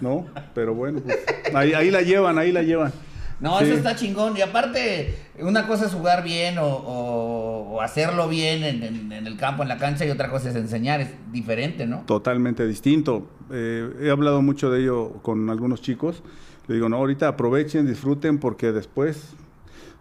[0.01, 0.25] ¿no?
[0.53, 1.17] Pero bueno, pues
[1.53, 2.91] ahí, ahí la llevan, ahí la llevan.
[3.39, 3.65] No, Sí.
[3.65, 4.37] eso está chingón.
[4.37, 9.27] Y aparte, una cosa es jugar bien o, o- o hacerlo bien en, en- en
[9.27, 11.01] el campo, en la cancha, y otra cosa es enseñar.
[11.01, 12.03] Es diferente, ¿no?
[12.05, 13.27] Totalmente distinto.
[13.51, 16.23] Eh, he hablado mucho de ello con algunos chicos.
[16.67, 19.33] Le digo, no, ahorita aprovechen, disfruten, porque después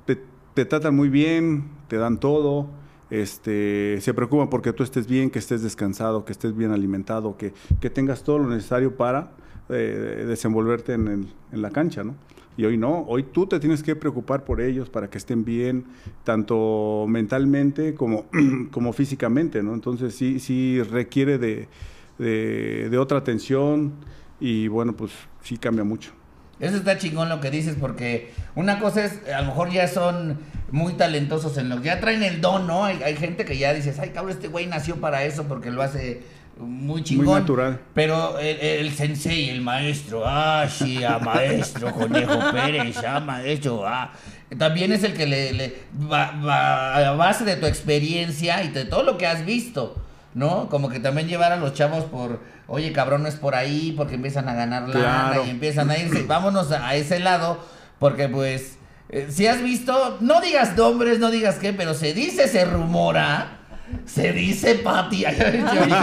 [0.04, 0.20] te,
[0.54, 2.68] te tratan muy bien, te dan todo,
[3.12, 7.52] este, se preocupan porque tú estés bien, que estés descansado, que estés bien alimentado, que,
[7.80, 9.32] que tengas todo lo necesario para
[9.68, 12.14] eh, desenvolverte en, el- en la cancha, ¿no?
[12.56, 15.84] Y hoy no, hoy tú te tienes que preocupar por ellos para que estén bien,
[16.24, 18.26] tanto mentalmente como,
[18.70, 19.72] como físicamente, ¿no?
[19.74, 21.68] Entonces sí, sí requiere de,
[22.18, 23.92] de, de otra atención
[24.40, 26.12] y bueno, pues sí cambia mucho.
[26.62, 30.38] Eso está chingón lo que dices, porque una cosa es, a lo mejor ya son
[30.70, 32.84] muy talentosos en lo que ya traen el don, ¿no?
[32.84, 35.82] Hay, hay gente que ya dices, ay, cabrón, este güey nació para eso porque lo
[35.82, 36.22] hace
[36.58, 37.40] muy chingón.
[37.40, 37.80] natural.
[37.94, 44.12] Pero el, el sensei, el maestro, ah, sí, ah, maestro, Conejo Pérez, ah, maestro, ah.
[44.56, 45.74] También es el que le, le
[46.10, 50.01] va, va a base de tu experiencia y de todo lo que has visto,
[50.34, 50.68] ¿no?
[50.68, 54.14] Como que también llevar a los chavos por, oye, cabrón, no es por ahí, porque
[54.14, 55.44] empiezan a ganar lana Claro.
[55.46, 56.22] y empiezan a irse.
[56.22, 57.58] Vámonos a, ese lado,
[57.98, 62.48] porque pues, eh, si has visto, no digas nombres, no digas qué, pero se dice,
[62.48, 63.58] se rumora,
[64.06, 65.24] se dice, Pati,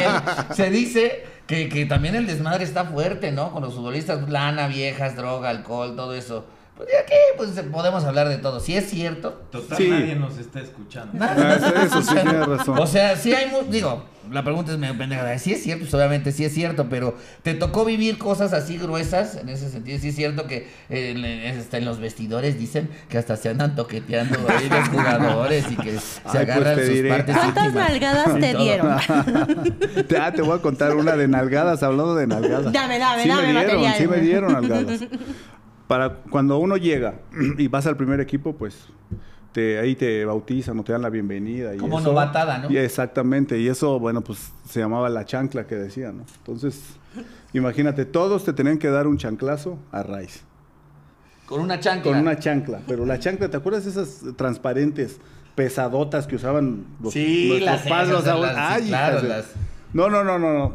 [0.53, 3.51] se dice que, que también el desmadre está fuerte, ¿no?
[3.51, 6.45] Con los futbolistas, lana, viejas, droga, alcohol, todo eso.
[6.79, 8.61] Pues de aquí pues podemos hablar de todo.
[8.61, 9.33] Si es cierto.
[9.51, 9.89] Total, Sí.
[9.89, 11.11] nadie nos está escuchando.
[11.19, 12.79] Ah, Eso, eso sí tienes razón.
[12.79, 15.37] O sea, sí hay, digo, la pregunta es medio pendeja.
[15.39, 19.35] Sí es cierto, pues obviamente sí es cierto, pero ¿te tocó vivir cosas así gruesas?
[19.35, 23.35] En ese sentido, sí es cierto que eh, hasta en los vestidores dicen que hasta
[23.35, 27.09] se andan toqueteando ahí los jugadores y que se Ay, pues agarran te sus diré.
[27.09, 28.63] partes ¿Cuántas nalgadas te todo.
[28.63, 28.95] dieron?
[30.07, 32.71] Te, ah, te voy a contar una de nalgadas, hablando de nalgadas.
[32.71, 33.95] Dame, dame, sí dame me dieron, material.
[33.97, 34.99] sí me dieron nalgadas.
[35.89, 37.15] Para cuando uno llega
[37.57, 38.75] y vas al primer equipo, pues
[39.51, 41.73] te, ahí te bautizan o te dan la bienvenida.
[41.73, 42.69] Y Como eso- novatada, ¿no?
[42.69, 46.25] Y exactamente, y eso, bueno, pues se llamaba la chancla que decían, ¿no?
[46.37, 46.79] Entonces,
[47.53, 50.43] imagínate, todos te tenían que dar un chanclazo a raíz.
[51.47, 52.03] Con una chancla.
[52.11, 52.81] Con una chancla.
[52.87, 55.19] Pero la chancla, ¿te acuerdas de esas transparentes,
[55.55, 59.53] pesadotas que usaban los, Sí, las padres, esas, los las- claro, de- las-
[59.91, 60.73] No, no, no, no, no.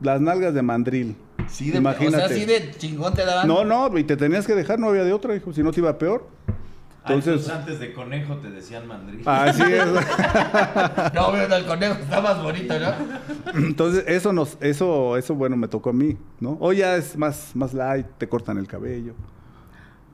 [0.00, 1.16] Las nalgas de mandril.
[1.50, 2.24] Sí, de, Imagínate.
[2.24, 3.46] O sea, así de chingón te daban.
[3.46, 5.80] No, no, y te tenías que dejar, no había de otra, hijo, si no te
[5.80, 6.26] iba peor.
[7.02, 9.22] Entonces, Entonces, antes de conejo te decían mandril.
[9.26, 9.84] así es.
[11.14, 12.92] No, pero el conejo está más bonito, ¿no?
[13.54, 16.58] Entonces, eso nos, eso, eso, bueno, me tocó a mí, ¿no?
[16.60, 19.14] Hoy ya es más, más light, te cortan el cabello.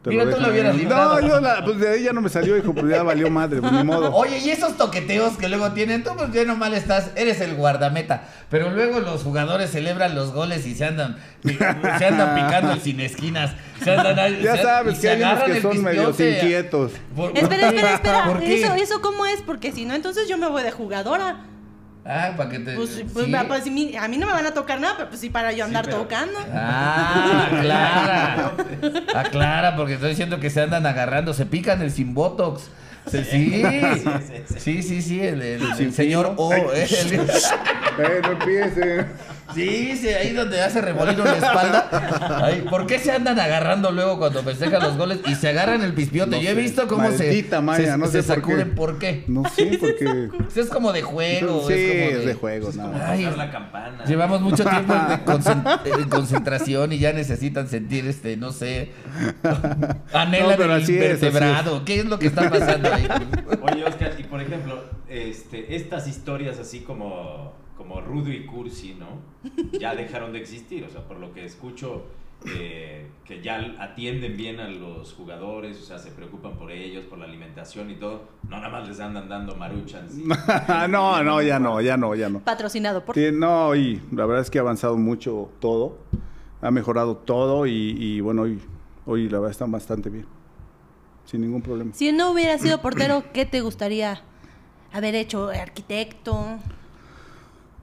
[0.06, 1.20] Te Mira, tú lo hubieras librado.
[1.20, 3.60] No, yo la, pues de ahí ya no me salió, hijo, pues ya valió madre,
[3.60, 4.12] pues ni modo.
[4.14, 8.22] Oye, y esos toqueteos que luego tienen, tú pues ya nomás estás, eres el guardameta,
[8.48, 13.00] pero luego los jugadores celebran los goles y se andan, se andan picando el sin
[13.00, 16.30] esquinas, se andan ahí, Ya se- sabes que hay unos agarran que el son pispiote.
[16.34, 16.92] inquietos.
[17.16, 18.38] Por- Espera, espera, espera.
[18.42, 19.42] ¿Eso, ¿Eso cómo es?
[19.42, 21.40] Porque si no, entonces yo me voy de jugadora.
[22.08, 22.74] Ah, para que te...
[22.76, 23.32] Pues, pues, sí.
[23.48, 25.50] pues, si mi- a mí no me van a tocar nada, pero pues sí para
[25.52, 26.38] yo andar pero- tocando.
[26.54, 28.52] Ah, aclara.
[29.14, 32.68] Aclara, porque estoy diciendo que se andan agarrando, se pican el sin botox.
[33.10, 33.22] Sí,
[34.58, 36.52] sí, sí, sí, el, el- el señor O.
[36.52, 39.06] eh, el- Eh, no empiecen.
[39.54, 42.40] Sí, sí, ahí donde hace remolino en la espalda.
[42.44, 45.94] Ahí, ¿Por qué se andan agarrando luego cuando festejan los goles y se agarran el
[45.94, 46.36] pispiote?
[46.36, 48.40] No Yo he visto cómo se, Maldita Maya, se, no se sé por qué.
[48.42, 48.74] sacuden.
[48.74, 49.24] ¿Por qué?
[49.28, 50.28] No sé, porque...
[50.54, 51.66] Es como de juego.
[51.68, 53.10] Sí, es, como es de juego, nada.
[53.10, 54.04] Ay, Tocar la campana.
[54.04, 58.90] Llevamos mucho tiempo en, concen- en concentración y ya necesitan sentir, este, no sé,
[60.12, 60.86] anhela No, del es.
[61.84, 63.06] ¿Qué es lo que está pasando ahí?
[63.62, 69.20] Oye, Oscar, y por ejemplo, este, estas historias así como, como Rudo y Cursi, ¿no?
[69.78, 72.04] Ya dejaron de existir, o sea, por lo que escucho,
[72.46, 77.18] eh, que ya atienden bien a los jugadores, o sea, se preocupan por ellos, por
[77.18, 78.24] la alimentación y todo.
[78.48, 80.18] No nada más les andan dando maruchans.
[80.18, 80.22] y-
[80.88, 82.40] no, no, ya no, ya no, ya no.
[82.40, 83.14] Patrocinado por...
[83.14, 85.98] Sí, no, y la verdad es que ha avanzado mucho todo.
[86.62, 88.58] Ha mejorado todo y, y, bueno, hoy,
[89.04, 90.26] hoy la verdad está bastante bien.
[91.26, 91.90] Sin ningún problema.
[91.94, 94.22] Si no hubiera sido portero, ¿qué te gustaría
[94.92, 95.48] haber hecho?
[95.48, 96.58] ¿Arquitecto?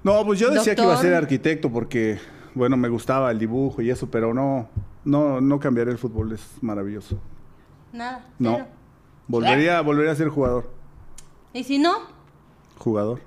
[0.04, 2.20] No, pues yo decía que iba a ser arquitecto porque,
[2.54, 4.68] bueno, me gustaba el dibujo y eso, pero no,
[5.06, 7.20] no, no cambiaré el fútbol, es maravilloso.
[7.94, 8.26] Nada.
[8.38, 8.56] No.
[8.56, 8.68] cero.
[9.28, 10.70] Volvería, volvería a ser jugador.
[11.54, 11.94] ¿Y si no?
[12.78, 13.22] Jugador.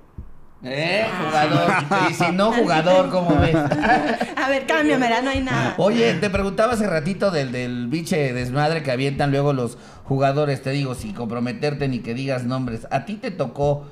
[0.63, 1.05] ¿Eh?
[1.25, 1.71] Jugador.
[2.09, 3.55] Y si no, jugador, ¿cómo ves?
[4.35, 5.75] A ver, cámbiamela, no hay nada.
[5.77, 10.71] Oye, te preguntaba hace ratito del, del biche desmadre que avientan luego los jugadores, te
[10.71, 12.87] digo, sin comprometerte ni que digas nombres.
[12.91, 13.85] ¿A ti te tocó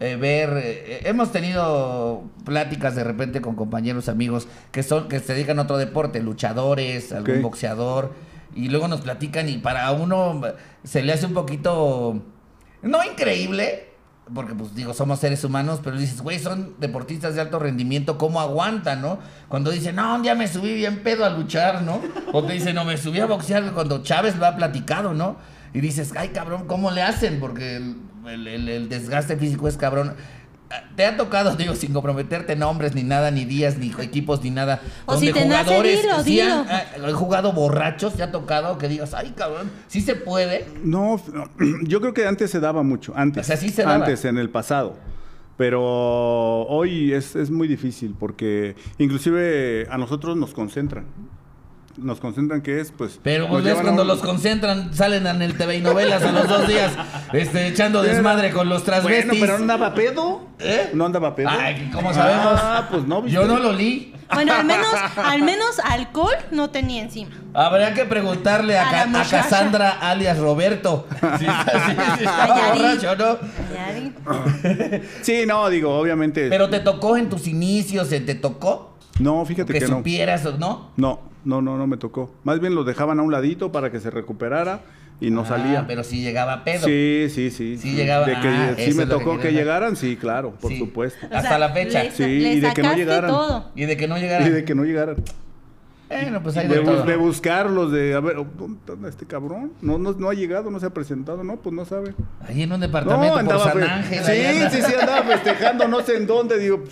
[0.00, 5.34] eh, ver, eh, hemos tenido pláticas de repente con compañeros, amigos, que son, que se
[5.34, 8.14] dedican a otro deporte, luchadores, algún boxeador,
[8.54, 10.40] y luego nos platican y para uno
[10.84, 12.22] se le hace un poquito,
[12.82, 13.90] no increíble,
[14.34, 18.40] porque pues digo, somos seres humanos, pero dices, güey, son deportistas de alto rendimiento, ¿cómo
[18.40, 19.18] aguantan, no?
[19.48, 22.00] Cuando dicen, no, un día me subí bien pedo a luchar, ¿no?
[22.32, 25.36] O te dicen, no, me subí a boxear cuando Chávez lo ha platicado, ¿no?
[25.74, 27.38] Y dices, ay, cabrón, ¿cómo le hacen?
[27.38, 27.80] Porque
[28.26, 30.14] el, el- el- el desgaste físico es cabrón.
[30.94, 34.80] ¿Te ha tocado, digo, sin comprometerte nombres, ni nada, ni días, ni equipos, ni nada?
[35.06, 39.12] O si te nace, dilo, sí han, han jugado borrachos, ¿te ha tocado que digas,
[39.14, 40.66] ay, cabrón, sí se puede?
[40.84, 41.20] No,
[41.82, 43.42] yo creo que antes se daba mucho, antes.
[43.42, 43.94] O sea, sí se daba.
[43.96, 44.96] Antes, en el pasado.
[45.56, 51.04] Pero hoy es, es muy difícil porque inclusive a nosotros nos concentran.
[52.00, 53.20] Nos concentran que es, pues...
[53.22, 56.48] Pero pues ves cuando un- los concentran, salen en el TV y novelas a los
[56.48, 56.92] dos días,
[57.32, 59.26] este, echando desmadre con los transvestis.
[59.28, 60.46] Bueno, pero no andaba pedo.
[60.58, 60.90] ¿Eh?
[60.94, 61.48] No andaba pedo.
[61.50, 62.58] Ay, ¿cómo sabemos?
[62.62, 63.34] Ah, pues no, ¿viste?
[63.34, 64.14] Yo no lo li.
[64.32, 64.86] Bueno, al menos,
[65.16, 67.32] al menos alcohol no tenía encima.
[67.52, 69.24] Habría que preguntarle a, A Ca-.
[69.28, 71.06] Cassandra alias Roberto.
[71.38, 71.44] Si
[72.24, 73.38] borracho, ¿no?
[75.22, 76.48] Sí, no, digo, obviamente...
[76.48, 78.89] Pero te tocó en tus inicios, ¿se ¿te tocó?
[79.20, 79.98] No, fíjate Que que no.
[79.98, 80.90] supieras, ¿o ¿no?
[80.96, 82.32] No, no, no, no me tocó.
[82.44, 84.80] Más bien lo dejaban a un ladito para que se recuperara
[85.20, 85.86] y no Ah, salía.
[85.86, 86.86] Pero sí llegaba pedo.
[86.86, 87.76] Sí, sí, sí.
[87.78, 90.78] Sí llegaba- De que ah, sí me que tocó que, llegaran, sí, claro, por Sí.
[90.78, 91.26] supuesto.
[91.26, 92.02] O sea, Hasta la fecha.
[92.04, 93.30] Le, Sí, le y de que no llegaran.
[93.30, 93.70] todo.
[93.74, 94.46] Y de que no llegara.
[94.46, 95.16] Y de que no llegaran.
[96.08, 97.02] Bueno, pues hay de, de, bu- todo.
[97.04, 99.72] de buscarlos, de a ver, ¿dónde está este cabrón?
[99.80, 102.14] No, no, no ha llegado, no se ha presentado, no, pues no sabe.
[102.48, 104.24] Ahí en un departamento por San Ángel.
[104.24, 106.82] Sí, sí, sí, andaba festejando, no sé en dónde, digo.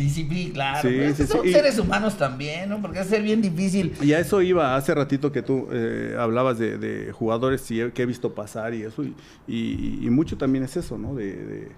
[0.00, 0.88] Sí, sí, sí, claro.
[0.88, 1.52] Sí, sí, son sí.
[1.52, 2.80] Seres humanos también, ¿no?
[2.80, 3.92] Porque va a ser bien difícil.
[4.00, 8.06] Y a eso iba hace ratito que tú eh, hablabas de, de jugadores que he
[8.06, 9.14] visto pasar y eso, y,
[9.46, 11.14] y- y mucho también es eso, ¿no?
[11.14, 11.72] De, de-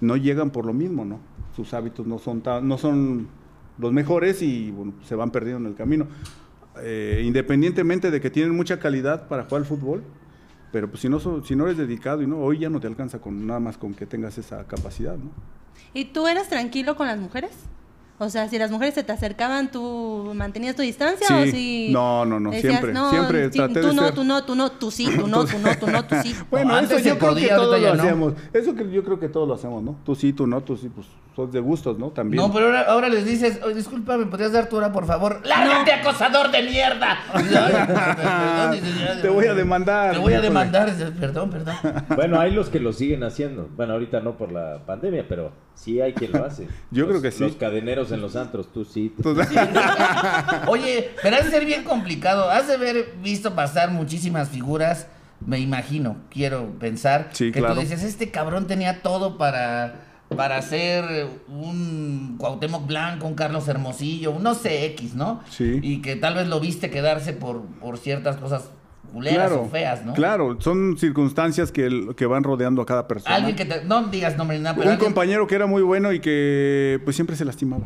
[0.00, 1.20] no llegan por lo mismo, ¿no?
[1.54, 3.28] Sus hábitos no son tan, no son
[3.78, 6.06] los mejores y bueno, se van perdiendo en el camino.
[6.82, 10.02] Eh, independientemente de que tienen mucha calidad para jugar al fútbol,
[10.76, 13.18] pero pues si no, si no eres dedicado y no, hoy ya no te alcanza
[13.18, 15.30] con nada más con que tengas esa capacidad, ¿no?
[15.94, 17.52] ¿Y tú eras tranquilo con las mujeres?
[18.18, 21.50] O sea, si las mujeres se te acercaban, ¿tú mantenías tu distancia o Sí.
[21.50, 21.88] si...?
[21.92, 24.72] No, no, no, decías, siempre, siempre traté tú de no, ser- tú no, tú no,
[24.72, 26.34] tú sí, tú no, tú no, tú no, tú sí.
[26.50, 28.02] Bueno, No, eso antes yo se creo podía, que todos lo ya no.
[28.02, 28.32] hacemos.
[28.54, 29.96] Eso que yo creo que todos lo hacemos, ¿no?
[30.04, 32.08] Tú sí, tú no, tú sí, pues son de gustos, ¿no?
[32.08, 32.42] También.
[32.42, 35.42] No, pero ahora, ahora les dices, "Oye, disculpa, ¿me podrías dar tu hora, por favor?
[35.44, 37.18] ¡Lárgate, acosador de mierda!
[39.22, 40.12] Te voy a demandar.
[40.14, 40.92] Te voy a demandar.
[41.20, 41.74] Perdón, perdón.
[42.16, 43.68] Bueno, hay los que lo siguen haciendo.
[43.76, 46.66] Bueno, ahorita no por la pandemia, pero sí hay quien lo hace.
[46.90, 47.42] Yo Los- creo que sí.
[47.44, 49.14] Los cadeneros en los antros, tú sí.
[49.22, 49.36] tú-
[50.68, 52.50] Oye, pero ha de ser bien complicado.
[52.50, 55.06] Has de haber visto pasar muchísimas figuras,
[55.44, 57.28] me imagino, quiero pensar.
[57.32, 57.74] Sí, que claro.
[57.74, 59.94] tú dices, este cabrón tenía todo para,
[60.34, 65.42] para ser un Cuauhtémoc Blanco, un Carlos Hermosillo, un no sé, X, ¿no?
[65.50, 65.80] Sí.
[65.82, 68.70] Y que tal vez lo viste quedarse por, por ciertas cosas
[69.16, 70.12] culeras claro, o feas, ¿no?
[70.14, 73.34] claro, son circunstancias que, que van rodeando a cada persona.
[73.34, 75.82] Alguien que te, no digas nombre ni nada, pero Un alguien- compañero que era muy
[75.82, 77.84] bueno y que pues siempre se lastimaba.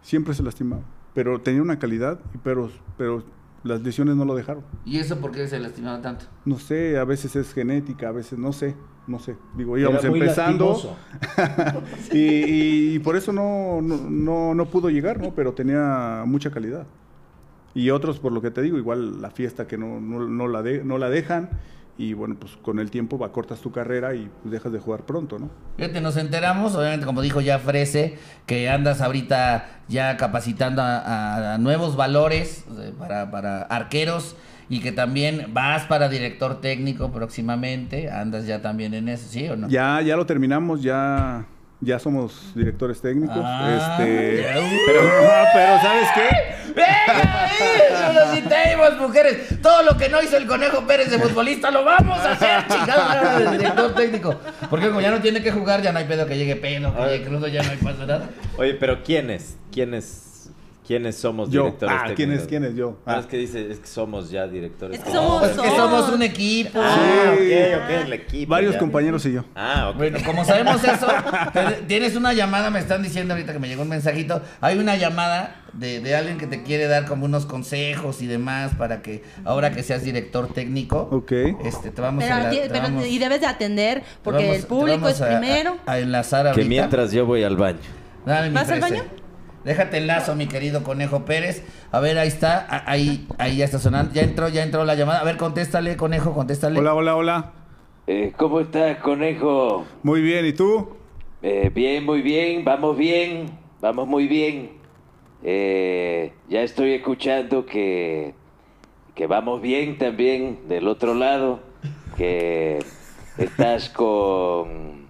[0.00, 0.82] Siempre se lastimaba.
[1.14, 3.22] Pero tenía una calidad, pero, pero
[3.64, 4.64] las lesiones no lo dejaron.
[4.84, 6.24] ¿Y eso por qué se lastimaba tanto?
[6.44, 8.74] No sé, a veces es genética, a veces no sé,
[9.06, 9.36] no sé.
[9.56, 10.96] Digo, Era íbamos muy empezando.
[12.12, 15.34] y, y- y por eso no, no, no, no pudo llegar, ¿no?
[15.34, 16.86] Pero tenía mucha calidad.
[17.74, 20.62] Y otros, por lo que te digo, igual la fiesta que no, no, no la,
[20.62, 21.50] de- no la dejan.
[21.98, 25.04] Y bueno, pues con el tiempo va, cortas tu carrera y pues, dejas de jugar
[25.04, 25.50] pronto, ¿no?
[25.76, 31.54] Fíjate, nos enteramos, obviamente, como dijo ya Frese, que andas ahorita ya capacitando a, a-
[31.54, 32.64] a nuevos valores
[32.98, 34.36] para, para arqueros
[34.70, 38.10] y que también vas para director técnico próximamente.
[38.10, 39.68] Andas ya también en eso, ¿sí o no?
[39.68, 41.44] Ya, ya lo terminamos, ya,
[41.82, 43.42] ya somos directores técnicos.
[43.44, 44.78] Ah, este, uh.
[44.86, 45.00] pero,
[45.52, 46.72] pero ¿sabes qué?
[46.74, 47.50] ¡Venga!
[47.50, 49.60] ¡Eso lo citemos, mujeres!
[49.60, 53.38] Todo lo que no hizo el Conejo Pérez de futbolista lo vamos a hacer, chingada,
[53.38, 54.40] de director técnico.
[54.70, 57.02] Porque como ya no tiene que jugar, ya no hay pedo que llegue pelo, que
[57.02, 58.30] llegue crudo, ya no hay paso nada.
[58.56, 59.56] Oye, pero ¿quiénes?
[59.72, 60.31] ¿Quiénes,
[60.86, 61.64] quiénes somos Yo.
[61.64, 62.98] directores Ah, ¿quién es- quién es yo?
[63.06, 65.40] Ah, es que dice, es que somos ya directores Es que técnicos.
[65.40, 66.80] somos- Es que somos un equipo.
[66.82, 67.52] Ah, Sí.
[67.52, 68.50] ok, ok, el equipo.
[68.50, 68.78] Varios ya.
[68.80, 69.44] compañeros y yo.
[69.54, 69.96] Ah, ok.
[69.96, 71.06] Bueno, como sabemos eso,
[71.86, 75.56] tienes una llamada, me están diciendo ahorita que me llegó un mensajito, hay una llamada
[75.72, 79.70] de, de alguien que te quiere dar como unos consejos y demás para que ahora
[79.72, 81.32] que seas director técnico, Ok.
[81.64, 82.50] este, te vamos Pero, a...
[82.50, 85.76] te pero- vamos- y debes de atender, te porque vamos- el público es a- primero.
[85.86, 86.62] A, a enlazar ahorita.
[86.62, 87.78] que mientras yo voy al baño.
[88.26, 89.02] Dale, ¿Vas al baño?
[89.64, 91.64] Déjate enlazo, mi querido Conejo Pérez.
[91.92, 94.12] A ver, ahí está, ahí, ahí ya está sonando.
[94.12, 95.20] Ya entró, ya entró la llamada.
[95.20, 96.78] A ver, contéstale, Conejo, contéstale.
[96.78, 97.52] Hola, hola, hola.
[98.08, 99.84] Eh, ¿Cómo estás, conejo?
[100.02, 100.96] Muy bien, ¿y tú?
[101.42, 103.46] Eh, bien, muy bien, vamos bien,
[103.80, 104.72] vamos muy bien.
[105.44, 108.34] Eh, ya estoy escuchando que,
[109.14, 111.60] que vamos bien también del otro lado,
[112.16, 112.80] que
[113.38, 115.01] estás con...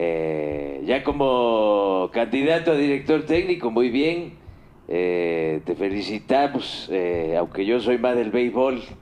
[0.00, 4.34] eh, ya como candidato a director técnico, muy bien.
[4.86, 8.80] Eh, te felicitamos, eh, aunque yo soy más del béisbol.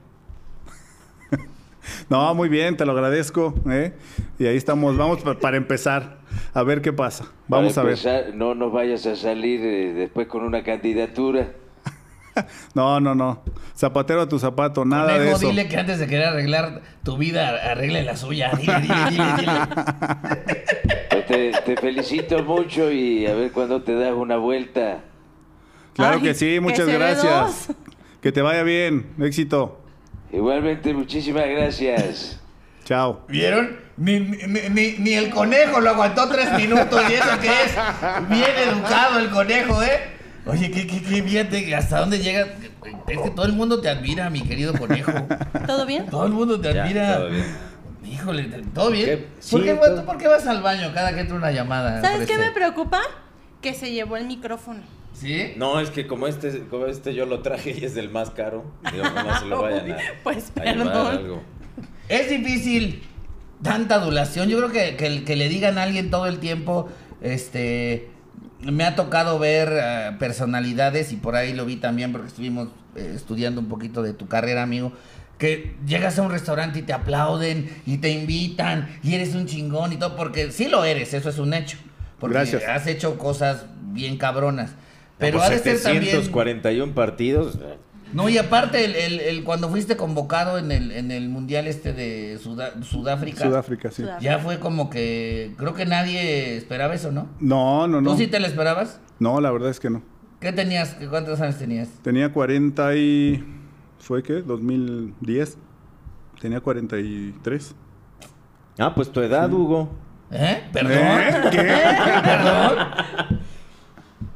[2.11, 3.55] No, muy bien, te lo agradezco.
[3.71, 3.93] ¿eh?
[4.39, 6.19] Y ahí estamos, vamos pa- para empezar.
[6.53, 7.27] A ver qué pasa.
[7.47, 8.35] Vamos Para a ver.
[8.35, 9.61] No nos vayas a salir
[9.95, 11.53] después con una candidatura.
[12.75, 13.43] No, no, no.
[13.77, 15.49] Zapatero a tu zapato, nada Conejo, de eso.
[15.49, 18.51] dile que antes de querer arreglar tu vida, arregle la suya.
[18.59, 19.53] Dile, dile, dile, dile.
[21.11, 25.01] Pues te, te felicito mucho y a ver cuándo te das una vuelta.
[25.95, 27.69] Claro Ay, que sí, muchas gracias.
[28.21, 29.07] Que te vaya bien.
[29.21, 29.81] Éxito.
[30.33, 32.41] Igualmente, muchísimas gracias.
[32.85, 33.23] Chao.
[33.29, 33.79] ¿Vieron?
[33.97, 38.51] Ni, ni, ni- ni el conejo lo aguantó tres minutos y eso que es bien
[38.69, 40.16] educado el conejo, ¿eh?
[40.47, 42.47] Oye, qué, qué, qué bien, te- ¿hasta dónde llega?
[43.09, 45.13] Es que todo el mundo te admira, mi querido conejo.
[45.67, 46.07] ¿Todo bien?
[46.07, 47.17] Todo el mundo te Ya, admira.
[47.17, 47.45] todo bien.
[48.09, 48.43] Híjole,
[48.73, 49.07] ¿todo bien?
[49.07, 49.17] ¿Qué?
[49.17, 52.01] ¿Por, Sí, qué, todo- ¿Tú por qué vas al baño cada que entra una llamada?
[52.01, 53.01] ¿Sabes qué me preocupa?
[53.61, 54.83] Que se llevó el micrófono.
[55.13, 55.55] ¿Sí?
[55.57, 58.65] No, es que como este, como este yo lo traje y es del más caro,
[58.93, 61.43] digo, que no se lo vayan a, Pues, a llevar algo.
[62.09, 63.03] Es difícil
[63.63, 64.49] tanta adulación.
[64.49, 66.89] Yo creo que, que, el- que le digan a alguien todo el tiempo,
[67.23, 68.11] este,
[68.61, 73.13] me ha tocado ver eh, personalidades y por ahí lo vi también porque estuvimos eh,
[73.15, 74.93] estudiando un poquito de tu carrera, amigo.
[75.39, 79.93] Que llegas a un restaurante y te aplauden y te invitan y eres un chingón
[79.93, 81.77] y todo, porque sí lo eres, eso es un hecho.
[82.19, 82.63] Porque Gracias.
[82.67, 84.71] has hecho cosas bien cabronas.
[85.19, 86.05] Pero Pero ha de ser también.
[86.05, 87.59] 741 partidos.
[88.13, 91.93] No, y aparte, el, el- el- cuando fuiste convocado en el, en el Mundial este
[91.93, 94.03] de Sudáfrica, Sudáfrica, sí.
[94.03, 94.19] Sudáfrica.
[94.21, 95.53] ya fue como que.
[95.59, 97.29] Creo que nadie esperaba eso, ¿no?
[97.41, 98.13] No, no, no.
[98.13, 99.01] ¿Tú sí te lo esperabas?
[99.19, 100.03] No, la verdad es que no.
[100.41, 100.95] ¿Qué tenías?
[100.95, 101.89] ¿Qué- ¿Cuántos años tenías?
[102.03, 103.45] Tenía 40 y...
[103.99, 104.35] ¿Fue qué?
[104.43, 105.59] 2010.
[106.41, 107.75] Tenía 43.
[108.79, 109.91] Ah, pues tu edad, Hugo.
[110.31, 110.63] ¿Eh?
[110.73, 110.93] ¿Perdón?
[110.93, 111.35] ¿Eh?
[111.51, 111.59] ¿Qué?
[112.25, 113.41] ¿Perdón?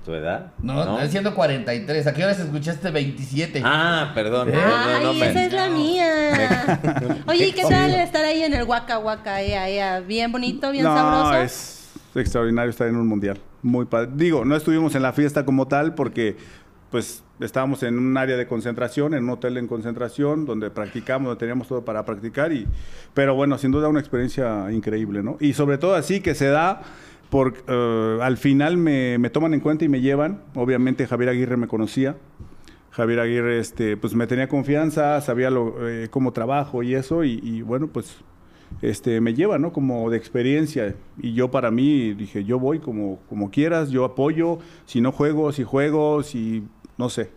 [0.04, 0.52] ¿Tu edad?
[0.62, 2.06] No, estoy diciendo 43.
[2.06, 3.60] ¿A qué horas escuchaste 27?
[3.64, 4.48] Ah, perdón.
[4.48, 4.54] ¿Eh?
[4.56, 6.80] Ay, no, no, esa es la mía.
[7.26, 9.42] Oye, ¿y qué tal estar ahí en el Waka Waka?
[9.42, 10.00] Ea, ea?
[10.00, 11.34] Bien bonito, bien no, sabroso.
[11.42, 13.38] es extraordinario estar en un mundial.
[13.62, 14.10] Muy padre.
[14.14, 16.36] Digo, no estuvimos en la fiesta como tal porque
[16.90, 21.38] pues estábamos en un área de concentración, en un hotel en concentración donde practicamos, donde
[21.38, 22.66] teníamos todo para practicar y
[23.14, 25.36] pero bueno, sin duda una experiencia increíble, ¿no?
[25.40, 26.82] Y sobre todo así que se da
[27.30, 30.42] por eh, al final me, me toman en cuenta y me llevan.
[30.54, 32.16] Obviamente Javier Aguirre me conocía.
[32.90, 37.40] Javier Aguirre, este, pues me tenía confianza, sabía lo, eh, cómo trabajo y eso, y,
[37.42, 38.16] y bueno, pues
[38.82, 39.72] este, me lleva, ¿no?
[39.72, 40.96] Como de experiencia.
[41.20, 45.52] Y yo para mí dije, yo voy como, como quieras, yo apoyo, si no juego,
[45.52, 46.64] si juego, si
[46.96, 47.30] no sé.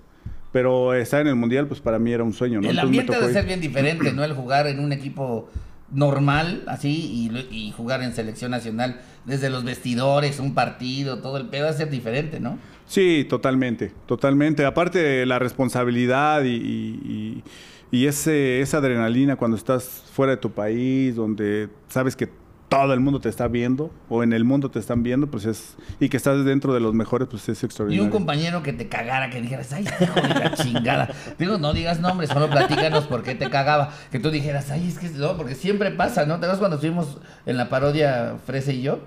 [0.51, 2.69] Pero estar en el Mundial, pues para mí era un sueño, ¿no?
[2.69, 4.23] el Entonces ambiente debe ser bien diferente, ¿no?
[4.23, 5.49] El jugar en un equipo
[5.93, 6.89] normal, así,
[7.31, 11.77] y, y jugar en selección nacional, desde los vestidores, un partido, todo el pedo, debe
[11.77, 12.57] ser diferente, ¿no?
[12.85, 14.65] Sí, totalmente, totalmente.
[14.65, 17.43] Aparte de la responsabilidad y, y- y-
[17.91, 22.27] y ese, esa adrenalina cuando estás fuera de tu país, donde sabes que
[22.73, 25.75] todo el mundo te está viendo o en el mundo te están viendo, pues es
[25.99, 28.03] y que estás dentro de los mejores, pues es Y extraordinario.
[28.05, 31.09] un compañero que te cagara, que dijeras, ay, hijo de la chingada.
[31.37, 33.89] Digo, no digas nombres, solo platícanos por qué te cagaba.
[34.11, 36.33] Que tú dijeras, ay, es que no, porque siempre pasa, ¿no?
[36.39, 38.99] ¿Te acuerdas cuando estuvimos en la parodia Frese y yo?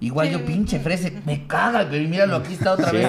[0.00, 2.96] Igual yo, pinche Frese, me caga, pero míralo, aquí está otra Sí.
[2.96, 3.08] vez.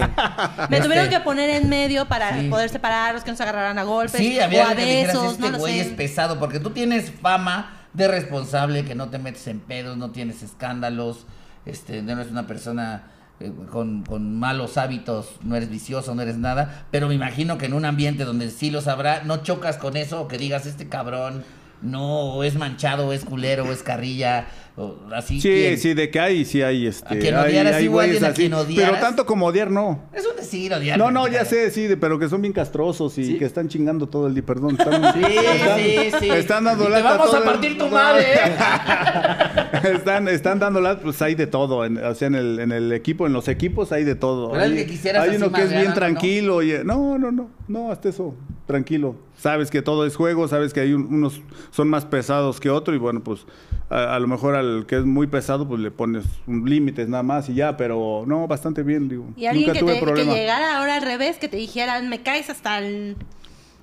[0.69, 2.47] Me Este, tuvieron que poner en medio para Sí.
[2.47, 5.13] poder separarlos, que no se agarraran a golpes Sí, o había a alguien que dijeras,
[5.15, 9.19] besos, este no güey es pesado, porque tú tienes fama de responsable, que no te
[9.19, 11.25] metes en pedos, no tienes escándalos,
[11.65, 13.03] este, no eres una persona
[13.39, 17.65] eh, con, con malos hábitos, no eres vicioso, no eres nada, pero me imagino que
[17.65, 20.89] en un ambiente donde sí los habrá, no chocas con eso, o que digas, este
[20.89, 21.43] cabrón,
[21.85, 25.39] no, es manchado, es culero, es carrilla, o así.
[25.39, 25.77] Sí, ¿quién?
[25.77, 28.91] sí, de que hay, sí hay, este, A quien odiaras, hay alguien a quien odiaras.
[28.91, 30.01] pero tanto como odiar no.
[30.13, 30.97] Es un decir, odiar.
[30.97, 33.37] No, no, ya sé, sí, de- pero que son bien castrosos y Sí.
[33.37, 34.75] que están chingando todo el día, perdón.
[34.77, 36.29] Están, Sí, están- sí, sí.
[36.29, 38.25] Están dando Y te vamos a el- partir tu madre,
[39.93, 41.85] están, están dando lata, pues hay de todo.
[41.85, 44.51] en- o sea, en el, en el equipo, en los equipos hay de todo.
[44.51, 45.93] Pero hay, el que quisieras hay así uno que es bien ¿no?
[45.93, 46.61] tranquilo.
[46.63, 48.35] Y, no, no, no, no, hasta eso,
[48.67, 49.15] tranquilo.
[49.37, 52.95] Sabes que todo es juego, sabes que hay un- unos son más pesados que otro
[52.95, 53.45] y bueno, pues
[53.89, 57.21] a, a lo mejor al que es muy pesado, pues le pones un límites nada
[57.23, 59.27] más y ya, pero no, bastante bien, digo.
[59.35, 60.33] Y alguien Nunca que, tuve te, que problema.
[60.33, 63.17] llegara ahora al revés, que te dijeran, me caes hasta el...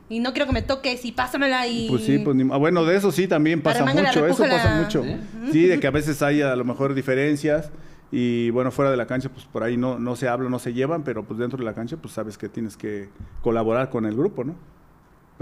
[0.09, 1.89] Y no quiero que me toques y pásamela y...
[1.89, 5.05] Pues sí, pues ni- ah, bueno, de eso sí también pasa mucho, eso pasa mucho.
[5.53, 7.71] Sí, de que a veces hay a lo mejor diferencias
[8.11, 10.75] y bueno, fuera de la cancha pues por ahí no, no se habla, no se
[10.75, 13.09] llevan, pero pues dentro de la cancha pues sabes que tienes que
[13.41, 14.55] colaborar con el grupo, ¿no?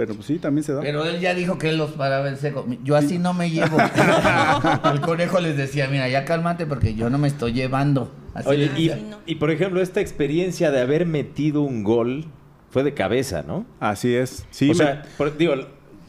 [0.01, 0.81] Pero pues sí, también se da.
[0.81, 2.67] Pero él ya dijo que él los paraba en seco.
[2.83, 3.77] Yo así no me llevo.
[4.93, 8.11] El conejo les decía, mira, ya cálmate porque yo no me estoy llevando.
[8.33, 8.97] Así Oye, y, decía.
[9.11, 9.19] no.
[9.27, 12.25] y por ejemplo, esta experiencia de haber metido un gol
[12.71, 13.67] fue de cabeza, ¿no?
[13.79, 14.47] Así es.
[14.51, 15.53] Sí, o me- sea, por- digo,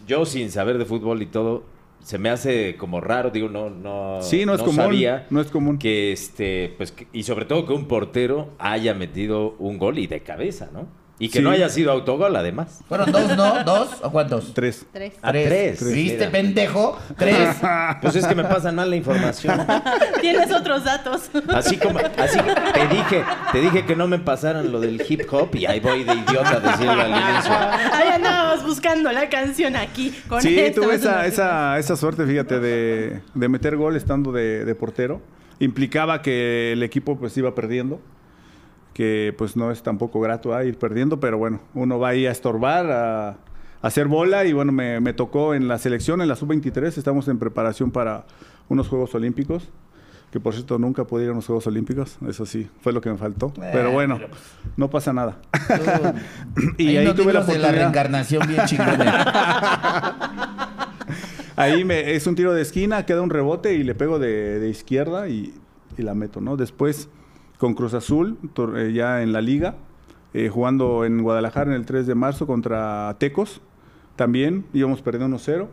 [0.08, 1.66] yo sin saber de fútbol y todo,
[2.02, 5.48] se me hace como raro, digo, no, no, Sí, no es común, sabía no es
[5.48, 5.78] común.
[5.78, 10.08] que este, pues, que- y sobre todo que un portero haya metido un gol y
[10.08, 10.88] de cabeza, ¿no?
[11.22, 11.44] Y que Sí.
[11.44, 12.82] no haya sido autogol, además.
[12.90, 13.64] ¿Fueron dos, no?
[13.64, 14.54] ¿Dos o cuántos?
[14.56, 14.86] tres.
[14.92, 15.14] Tres.
[15.22, 15.86] Ah, tres.
[15.94, 16.32] ¿Viste, Mira.
[16.32, 16.98] pendejo?
[17.18, 17.58] Tres.
[18.02, 19.66] Pues es que me pasan mal la información.
[20.22, 21.30] Tienes otros datos.
[21.50, 25.22] Así como, así que te dije, te dije que no me pasaran lo del hip
[25.32, 27.52] hop y ahí voy de idiota a decirlo al inicio.
[27.94, 30.12] Ahí andábamos buscando la canción aquí.
[30.28, 34.66] Con Sí, esto, tuve esa, esa, esa suerte, fíjate, de, de meter gol estando de,
[34.66, 35.22] de portero.
[35.60, 38.02] Implicaba que el equipo pues iba perdiendo,
[38.94, 42.32] que pues no es tampoco grato ah, ir perdiendo, pero bueno, uno va ahí a
[42.32, 43.38] estorbar, a, a
[43.82, 47.40] hacer bola y bueno, me, me tocó en la selección, en la sub-23, estamos en
[47.40, 48.26] preparación para
[48.70, 49.70] unos Juegos Olímpicos.
[50.32, 53.10] Que por cierto nunca pude ir a unos Juegos Olímpicos, eso sí, fue lo que
[53.10, 53.52] me faltó.
[53.54, 54.42] pero bueno, pero, pues,
[54.78, 55.42] no pasa nada.
[56.78, 60.18] y y ahí ahí no tuve la de la reencarnación bien chingona.
[61.58, 64.70] Ahí me, es un tiro de esquina, queda un rebote y le pego de, de
[64.70, 65.54] izquierda y,
[65.98, 66.58] y la meto, ¿no?
[66.58, 67.10] Después,
[67.62, 68.40] con Cruz Azul,
[68.76, 69.76] eh, ya en la liga,
[70.34, 73.62] eh, jugando en Guadalajara en el 3 de marzo contra Tecos.
[74.16, 75.68] También íbamos perdiendo 1-0.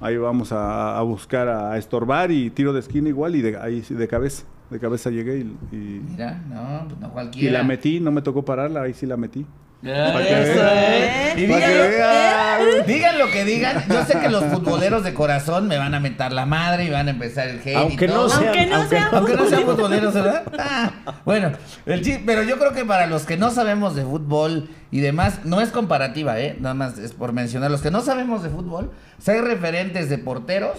[0.00, 3.82] Ahí vamos a, a buscar a, estorbar y tiro de esquina igual y de, ahí
[3.86, 4.46] de cabeza.
[4.70, 7.58] De cabeza llegué y, y- Mira, no, pues no y cualquiera.
[7.58, 9.44] la metí, no me tocó pararla, ahí sí la metí.
[9.84, 10.68] Para que eso, vean.
[10.68, 11.34] ¿eh?
[11.36, 12.86] Y Para que digan, vean.
[12.86, 13.84] digan lo que digan.
[13.88, 17.08] Yo sé que los futboleros de corazón me van a mentar la madre y van
[17.08, 17.76] a empezar el hate.
[17.76, 18.28] Aunque y no todo.
[18.30, 20.42] sean, Aunque no aunque Aunque no sean futboleros, ¿verdad?
[20.58, 20.92] Ah,
[21.24, 21.52] bueno,
[21.86, 25.40] el chis- pero yo creo que para los que no sabemos de fútbol y demás,
[25.44, 26.56] no es comparativa, ¿eh?
[26.60, 27.70] Nada más es por mencionar.
[27.70, 30.78] Los que no sabemos de fútbol, si hay referentes de porteros,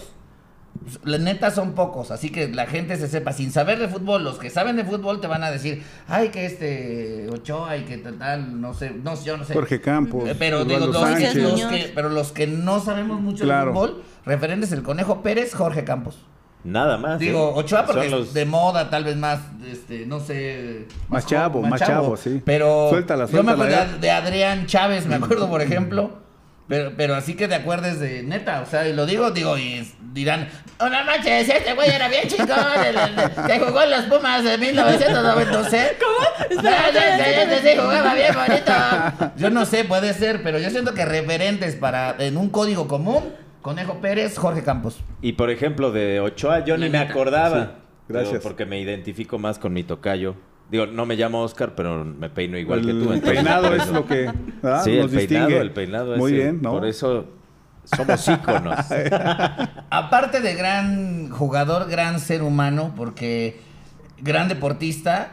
[1.04, 4.38] la neta son pocos, así que la gente se sepa, sin saber de fútbol, los
[4.38, 8.62] que saben de fútbol te van a decir, ay, que este Ochoa y que tal,
[8.62, 9.54] no sé, no, yo no sé.
[9.54, 11.36] Jorge Campos, Eh, Pero digo, los, Sánchez.
[11.36, 11.72] los Muñoz.
[11.72, 13.68] que, pero los que no sabemos mucho Claro.
[13.68, 16.18] de fútbol, referentes el Conejo Pérez, Jorge Campos.
[16.64, 17.20] Nada más.
[17.20, 17.54] Digo, ¿eh?
[17.58, 19.40] Ochoa porque los- es de moda, tal vez más,
[19.72, 20.88] este, no sé...
[21.10, 22.42] Más chavo, más chavo, sí.
[22.44, 26.24] Pero Suéltala, yo me acuerdo suéltala, de, de Adrián Chávez, me acuerdo, por ejemplo.
[26.68, 29.88] Pero, pero así que te acuerdes de neta, o sea, y lo digo, digo, y
[30.13, 30.49] dirán,
[30.80, 34.43] oh, no manches, este güey era bien chingón, el- el- que jugó en los Pumas
[34.43, 35.95] de 1990, no sé.
[35.99, 36.26] ¿Cómo?
[36.49, 39.32] Este sí jugaba bien bonito.
[39.38, 43.32] Yo no sé, puede ser, pero yo siento que referentes para, en un código común,
[43.61, 44.99] Conejo Pérez, Jorge Campos.
[45.22, 47.63] Y por ejemplo, de Ochoa, yo ni me acordaba.
[47.63, 47.70] Sí,
[48.09, 48.41] gracias.
[48.43, 50.36] Porque me identifico más con mi tocayo.
[50.70, 53.13] Digo, no me llamo Oscar, pero me peino igual el que tú.
[53.13, 54.84] entonces, peinado es lo que ¿verdad?
[54.84, 56.41] Sí, el peinado, el peinado Muy ese.
[56.43, 56.72] bien, ¿no?
[56.72, 57.26] Por eso
[57.84, 58.76] somos íconos.
[59.89, 63.59] Aparte de gran jugador, gran ser humano, porque
[64.18, 65.30] gran deportista,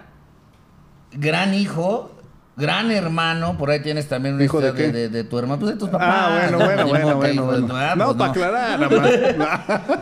[1.13, 2.15] gran hijo,
[2.57, 6.09] gran hermano, por ahí tienes también una ¿Hijo de tu hermano, pues de tus papás.
[6.11, 6.65] Ah, bueno, ¿no?
[6.67, 7.69] bueno, bueno, bueno, bueno.
[7.77, 8.81] ah, No, pues para aclarar,
[9.39, 9.97] nada más.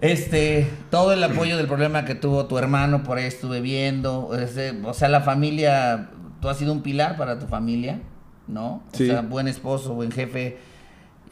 [0.00, 4.30] Este, todo el apoyo del problema que tuvo tu hermano, por ahí estuve viendo.
[4.38, 8.00] ese- o sea, la familia, tú has sido un pilar para tu familia,
[8.46, 8.82] ¿no?
[8.92, 9.06] O Sí.
[9.06, 10.58] sea, buen esposo, buen jefe.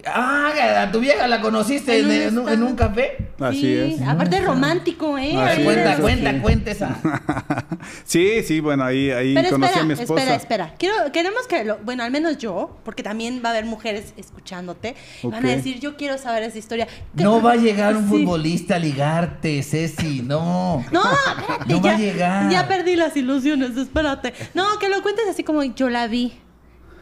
[0.05, 3.17] Ah, a tu vieja la conociste En en, un en café.
[3.41, 4.03] Así Sí, es.
[4.03, 5.37] Aparte romántico, ¿eh?
[5.37, 6.39] Así es, cuenta, cuenta, sí.
[6.41, 6.97] cuenta esa.
[8.05, 10.21] Sí, sí, bueno, ahí, ahí Pero conocí espera, a mi esposa.
[10.21, 10.75] espera, espera.
[10.79, 14.97] Quiero, queremos que, lo, bueno, al menos yo, porque también va a haber mujeres escuchándote,
[15.23, 16.87] van a decir, yo quiero saber esa historia.
[17.17, 18.09] ¿Qué- No va a llegar un Sí.
[18.11, 20.85] futbolista a ligarte, Ceci, no.
[20.91, 22.51] No, espérate, No va ya, a llegar.
[22.51, 24.35] ya perdí las ilusiones, espérate.
[24.55, 26.33] No, que lo cuentes así como yo la vi,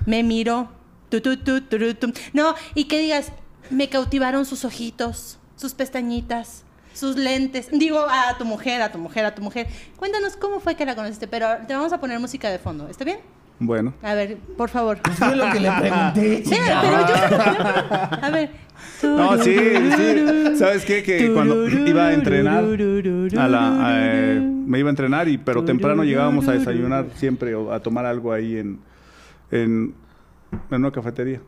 [0.07, 0.71] me miró,
[1.21, 2.13] tu, tu, tu, turu, tum.
[2.33, 3.33] No, y que digas,
[3.71, 7.69] me cautivaron sus ojitos, sus pestañitas, sus lentes.
[7.73, 9.67] Digo, a tu mujer, a tu mujer, a tu mujer.
[9.97, 13.05] Cuéntanos cómo fue que la conociste, pero te vamos a poner música de fondo, ¿está
[13.05, 13.19] bien?
[13.59, 14.99] Bueno, A ver, por favor.
[15.13, 17.15] Fue lo que le pregunté, Sí, pero yo...
[18.23, 18.51] A ver.
[19.03, 20.57] No, sí, sí.
[20.57, 21.03] ¿Sabes qué?
[21.03, 26.05] Que cuando iba a entrenar, a la, eh, me iba a entrenar, y pero temprano
[26.05, 28.81] llegábamos a desayunar siempre o a tomar algo ahí en,
[29.51, 29.95] en,
[30.71, 31.41] en una cafetería.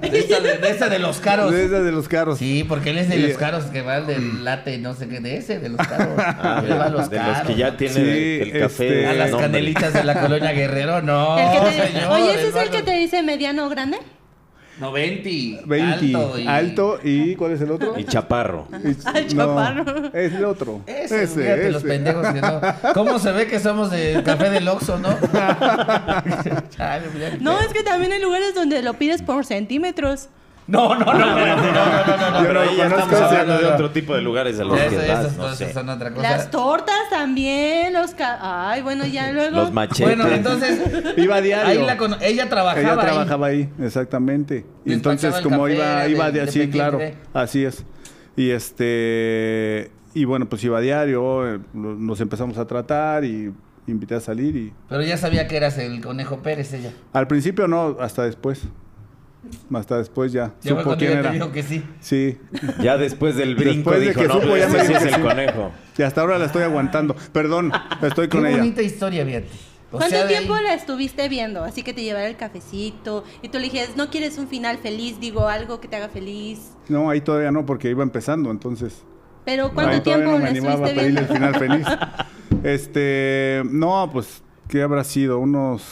[0.00, 1.50] De esa de, de esa de los caros.
[1.50, 2.38] De esas de los carros.
[2.38, 3.22] Sí, porque él es de Sí.
[3.28, 6.14] los caros que va del late, no sé qué, de ese, de los caros.
[6.18, 7.38] Ah, Él va a los de caros.
[7.38, 8.86] los que ya tiene Sí, el café.
[8.86, 12.12] este- A las canelitas de la colonia Guerrero, no, El que te- señor.
[12.12, 13.98] Oye, ¿ese es el que te dice mediano o grande?
[14.80, 15.62] No, 20.
[15.66, 16.16] 20.
[16.16, 16.34] Alto.
[16.48, 17.36] Alto y...
[17.36, 17.94] ¿cuál es el otro?
[17.98, 18.66] Y chaparro.
[18.84, 20.06] Y- Al chaparro.
[20.12, 20.80] es el otro.
[20.86, 22.60] Ese, fíjate los pendejos que no.
[22.94, 25.10] ¿Cómo se ve que somos de café del Oxxo, no?
[26.70, 27.06] Chale,
[27.40, 30.28] No, es que también hay lugares donde lo pides por centímetros.
[30.66, 32.38] No, no, no, no, no, no, no, no.
[32.40, 35.04] Pero no ahí ya estamos hablando de otro tipo de lugares a los Eso, que
[35.04, 35.72] esas vas, no sé.
[35.74, 36.22] son otra cosa.
[36.22, 38.12] Las tortas también, los...
[38.14, 39.56] ca- Ay, bueno, ya luego...
[39.56, 40.16] Los machetes.
[40.16, 40.80] Bueno, entonces,
[41.18, 41.80] Iba a diario.
[41.82, 42.98] ahí la cono- ella trabajaba Ella ahí.
[43.06, 44.64] trabajaba ahí, exactamente.
[44.86, 46.98] Y entonces como café, iba, iba de- de así, claro,
[47.34, 47.84] así es.
[48.36, 53.52] Y este y bueno, pues iba a diario, eh, nos empezamos a tratar y
[53.86, 56.92] invité a salir y Pero ya sabía que eras el Conejo Pérez ella.
[57.12, 58.62] al principio no, hasta después.
[59.72, 60.46] Hasta después ya.
[60.46, 61.32] Ya fue supo cuando quién ella te era.
[61.34, 61.82] dijo que sí.
[62.00, 62.38] Sí.
[62.82, 64.92] Ya después del brinco Después de dijo, que no, supo, pues ya me ese sí
[64.94, 65.20] es el sí.
[65.20, 65.72] conejo.
[65.98, 67.14] Y hasta ahora la estoy aguantando.
[67.32, 67.72] Perdón,
[68.02, 68.58] estoy con Qué ella.
[68.58, 69.46] bonita historia, fíjate.
[69.92, 71.62] O ¿Cuánto sea, tiempo ahí- la estuviste viendo?
[71.62, 75.20] Así que te llevara el cafecito y tú le dijiste, no quieres un final feliz,
[75.20, 76.72] digo, algo que te haga feliz.
[76.88, 79.04] No, ahí todavía no porque iba empezando, entonces.
[79.44, 81.48] Pero ¿cuánto todavía tiempo no me la animaba a estuviste pedirle viendo?
[81.48, 81.86] el final feliz.
[82.64, 85.38] Este, no, pues, ¿qué habrá sido?
[85.38, 85.82] Unos,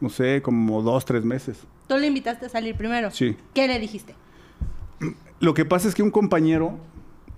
[0.00, 1.58] no sé, como dos, tres meses.
[1.88, 3.10] Tú le invitaste a salir primero.
[3.10, 3.36] Sí.
[3.54, 4.14] ¿Qué le dijiste?
[5.40, 6.78] Lo que pasa es que un compañero,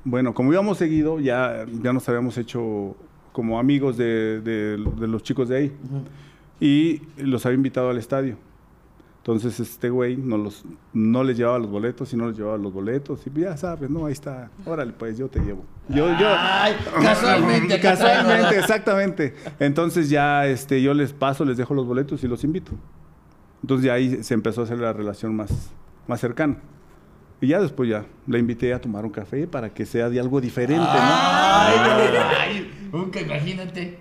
[0.04, 2.96] bueno, como íbamos seguido, ya, ya nos habíamos hecho
[3.32, 5.72] como amigos de, de- de los chicos de ahí.
[6.60, 8.36] Y los había invitado al estadio.
[9.18, 12.72] Entonces este güey no, los, no les llevaba los boletos y no les llevaba los
[12.72, 13.20] boletos.
[13.26, 14.50] Y ya sabes, no, ahí está.
[14.64, 15.64] Órale, pues yo te llevo.
[15.88, 16.26] Yo, yo.
[16.30, 19.34] Ay, casualmente, Casualmente, exactamente.
[19.60, 22.72] Entonces ya este, yo les paso, les dejo los boletos y los invito.
[23.62, 25.50] Entonces ya ahí se empezó a hacer la relación más,
[26.06, 26.56] más cercana.
[27.40, 30.40] Y ya después ya la invité a tomar un café para que sea de algo
[30.40, 30.88] diferente, ¿no?
[30.90, 33.98] Ay, no, ay, nunca imagínate.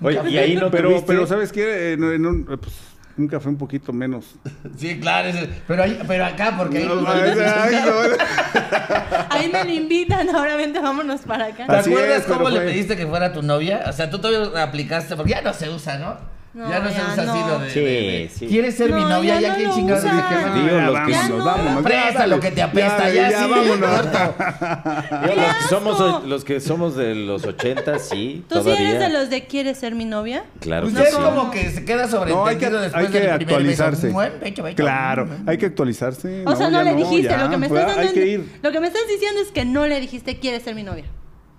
[0.00, 1.06] Oye, y ahí no pero, tuviste...
[1.06, 1.94] pero ¿sabes qué?
[1.94, 2.74] En, en un, pues,
[3.16, 4.36] un café un poquito menos.
[4.76, 6.84] Sí, claro, ese- pero, ahí- pero acá, porque ahí...
[6.84, 9.26] No, ay, no.
[9.30, 11.66] Ahí me lo invitan, ahora vente, vámonos para acá.
[11.66, 13.84] ¿Te Así acuerdas es, cómo le fue- pediste que fuera tu novia?
[13.88, 16.35] O sea, tú todavía aplicaste, porque ya no se usa, ¿no?
[16.56, 17.70] No, ya no usa así lo de...
[17.70, 18.46] Sí, de- de, sí.
[18.46, 19.34] ¿Quieres ser mi No, novia?
[19.34, 20.16] ya Ya, no quién lo chingados usan.
[20.16, 21.82] dije, bueno, Digo, los que- vámonos, vámonos.
[21.82, 23.50] Presta lo que te apesta, ya sí.
[23.50, 23.78] vámonos.
[25.22, 28.88] Digo, los, que somos, los que somos de los 80, sí, ¿Tú sí todavía.
[28.88, 30.44] eres de los de quieres ser mi novia?
[30.60, 31.20] Claro Usted que es sí.
[31.22, 34.02] como que se queda sobreentendido No, hay que, después hay que del primer actualizarse.
[34.06, 34.14] beso.
[34.14, 34.76] Buen pecho, pecho.
[34.76, 36.42] Claro, hay que actualizarse.
[36.46, 38.26] O sea, no, ya le dijiste, ya, lo que me pues, estás Hay dando, que
[38.26, 38.58] ir.
[38.62, 41.04] lo que me estás diciendo es que no le dijiste quieres ser mi novia.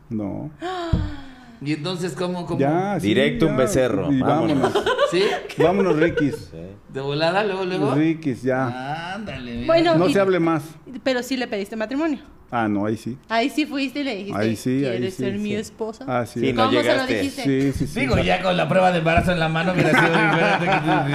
[0.09, 0.49] No.
[1.61, 2.59] Y entonces, ¿cómo, cómo?
[2.59, 4.73] Ya, sí, Directo un becerro, Y vámonos.
[4.73, 4.83] vámonos.
[5.11, 5.23] ¿Sí?
[5.57, 6.51] Vámonos, Rikis.
[6.93, 7.95] ¿De volada, luego, luego?
[7.95, 9.13] Rikis, ya.
[9.15, 9.65] Ándale, mira.
[9.67, 10.63] Bueno, No y- se hable más.
[11.03, 12.19] Pero sí le pediste matrimonio.
[12.49, 13.17] Ah, no, ahí sí.
[13.27, 16.05] Ahí sí fuiste y le dijiste, Ahí sí, ¿quieres ahí sí, ser mi esposa?
[16.07, 16.39] Ah, sí.
[16.39, 17.43] Sí, no ¿Cómo se lo dijiste?
[17.43, 17.99] Sí, sí, sí.
[17.99, 20.07] Digo, ya con la prueba de embarazo en la mano, diferente.
[20.59, 20.65] que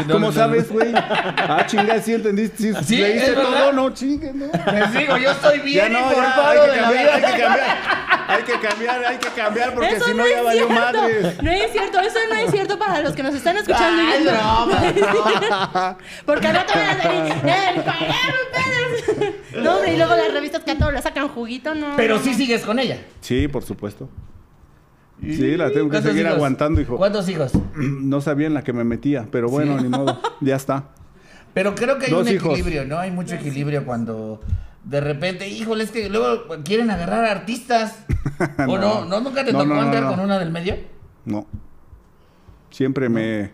[0.07, 0.93] no- ¿Cómo no- sabes, güey?
[0.95, 2.75] Ah, chinga, sí entendiste.
[2.85, 3.43] Sí, ¿Es verdad?
[3.45, 4.47] todo, no, chingue, no.
[4.73, 7.15] Les digo, yo estoy Ya bien no, ya, informado hay que de la cambiar, vida.
[7.15, 8.03] hay que cambiar.
[8.29, 11.43] Hay que cambiar, hay que cambiar, porque Eso si no no ya valió madres.
[11.43, 14.03] No es cierto, eso no es cierto para los que nos están escuchando.
[14.03, 14.33] Ay, viendo.
[14.33, 19.35] broma, Porque al rato van a salir, "Eh, pagaron ustedes".
[19.63, 21.95] No, hombre, y luego las revistas que a todos le sacan juguito, no.
[21.97, 22.37] Pero no, sí no.
[22.37, 23.05] sigues con ella.
[23.21, 24.09] Sí, por supuesto.
[25.21, 26.35] Sí, la tengo que ¿Cuántos seguir hijos?
[26.37, 26.97] aguantando, hijo.
[26.97, 27.53] ¿Cuántos hijos?
[27.77, 30.21] No sabía en la que me metía, pero bueno, ni modo.
[30.41, 30.89] Ya está.
[31.55, 32.47] Pero creo que hay Dos un hijos.
[32.53, 32.99] equilibrio, ¿no?
[32.99, 34.41] Hay mucho equilibrio cuando
[34.85, 38.05] de repente, híjole, es que luego quieren agarrar artistas.
[38.67, 39.05] ¿O no?
[39.05, 40.11] ¿No nunca te No, tocó no, no, andar no.
[40.11, 40.77] con una del medio?
[41.25, 41.47] No.
[42.71, 43.53] Siempre me.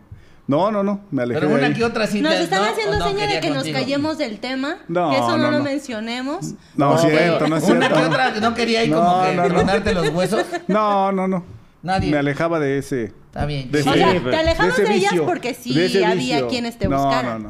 [0.49, 1.03] No, no, no.
[1.11, 1.75] Me alejé Pero de una ahí.
[1.75, 2.69] que otra sí Nos están ¿no?
[2.71, 4.79] haciendo ¿O no señal de que nos callemos del tema.
[4.89, 5.65] No, que eso no, no, lo no.
[5.65, 6.55] mencionemos.
[6.75, 7.97] No, porque- cierto, no es Una cierto.
[8.01, 9.49] que otra no quería ahí como No, que no, no.
[9.55, 10.45] tronarte los huesos.
[10.67, 11.45] No, no, no.
[11.83, 12.11] Nadie.
[12.11, 13.05] Me alejaba de ese.
[13.27, 13.71] Está bien.
[13.71, 16.49] De O sea, te alejabas de de, ellas porque de sí había vicio.
[16.49, 17.43] quienes te no, buscaran.
[17.43, 17.49] No,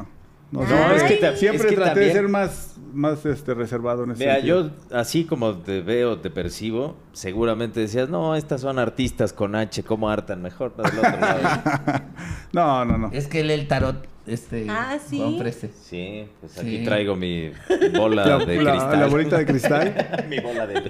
[0.51, 0.65] no, no.
[0.67, 4.11] No, es que ta- siempre es que traté de ser más, más este, reservado en
[4.11, 4.71] ese Mira, sentido.
[4.89, 9.83] yo así como te veo, te percibo, seguramente decías, no, estas son artistas con H,
[9.83, 10.41] ¿cómo hartan?
[10.41, 12.03] Mejor para el otro lado.
[12.51, 13.09] No, no, no.
[13.13, 14.65] Es que lee el tarot, este.
[14.69, 15.35] Ah, ¿sí?
[15.37, 15.69] Preste.
[15.81, 16.83] Sí, pues aquí Sí.
[16.83, 17.51] traigo mi
[17.95, 18.99] bola La, de la- cristal.
[18.99, 20.25] la bolita de cristal.
[20.29, 20.81] mi bola de...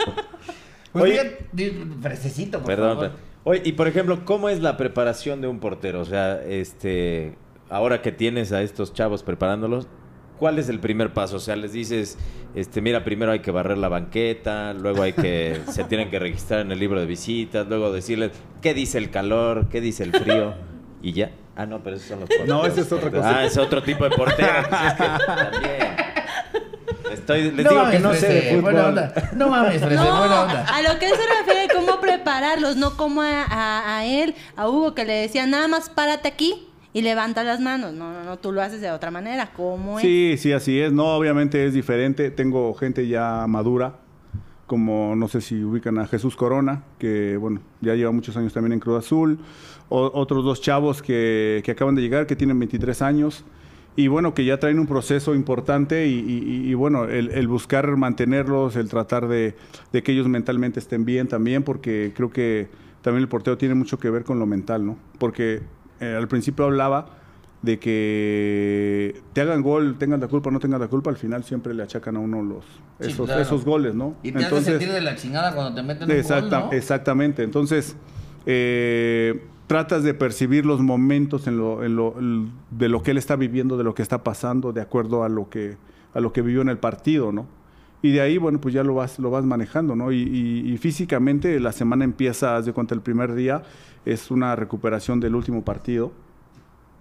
[0.93, 1.38] Pues Oye.
[1.52, 1.72] di-
[2.02, 3.10] Fresecito, por Perdón, favor.
[3.10, 3.22] perdón.
[3.43, 6.00] Oye, y por ejemplo, ¿cómo es la preparación de un portero?
[6.00, 7.36] O sea, este,
[7.70, 9.88] ahora que tienes a estos chavos preparándolos,
[10.40, 11.36] ¿cuál es el primer paso?
[11.36, 12.18] O sea, les dices,
[12.56, 16.62] este, mira, primero hay que barrer la banqueta, luego hay que, se tienen que registrar
[16.62, 18.32] en el libro de visitas, luego decirles
[18.62, 20.54] qué dice el calor, qué dice el frío,
[21.02, 21.32] y ya.
[21.56, 22.48] Ah, no, pero esos son los porteros.
[22.48, 23.38] No, esa es otra cosa.
[23.40, 24.50] Ah, es otro tipo de portero.
[24.88, 25.96] Es que también.
[27.12, 28.62] Estoy, les No digo mames, que no sé de fútbol.
[28.62, 29.14] buena onda.
[29.36, 30.66] No mames, Frese, No, buena onda.
[30.66, 34.70] a lo que él se refiere cómo prepararlos, no como a, a- a él, a
[34.70, 37.94] Hugo, que le decía nada más párate aquí y levanta las manos.
[37.94, 39.52] No, no, no, tú lo haces de otra manera.
[39.56, 40.04] ¿Cómo es?
[40.04, 40.92] Sí, sí, así es.
[40.92, 42.32] No, obviamente es diferente.
[42.32, 43.96] Tengo gente ya madura,
[44.68, 48.74] como no sé si ubican a Jesús Corona, que bueno, ya lleva muchos años también
[48.74, 49.40] en Cruz Azul.
[49.90, 53.44] O- otros dos chavos que, que acaban de llegar, que tienen 23 años.
[53.96, 58.76] Y bueno, que ya traen un proceso importante y, y- y, bueno, el, buscar mantenerlos,
[58.76, 59.56] el tratar de,
[59.92, 62.70] que ellos mentalmente estén bien también, porque creo que
[63.02, 64.98] también el portero tiene mucho que ver con lo mental, ¿no?
[65.18, 65.62] Porque
[66.00, 67.08] eh, al principio hablaba
[67.62, 71.43] de que te hagan gol, tengan la culpa o no tengan la culpa, al final
[71.43, 72.64] siempre le achacan a uno los
[73.02, 73.41] Sí, esos, claro.
[73.41, 74.16] esos goles, ¿no?
[74.24, 76.78] Y te hace sentir de la chingada cuando te meten un Exacta- gol, ¿no?
[76.78, 77.43] Exactamente.
[77.43, 77.95] Entonces,
[78.45, 82.16] eh, tratas de percibir los momentos en lo, en lo-
[82.72, 85.50] de lo que él está viviendo, de lo que está pasando, de acuerdo a lo
[85.50, 85.78] que,
[86.14, 87.45] a lo que vivió en el partido, ¿no?
[88.02, 90.12] Y de ahí, bueno, pues ya lo vas, lo vas manejando, ¿no?
[90.12, 93.64] Y, y- y físicamente la semana empieza, haz de cuenta, el primer día
[94.06, 96.12] es una recuperación del último partido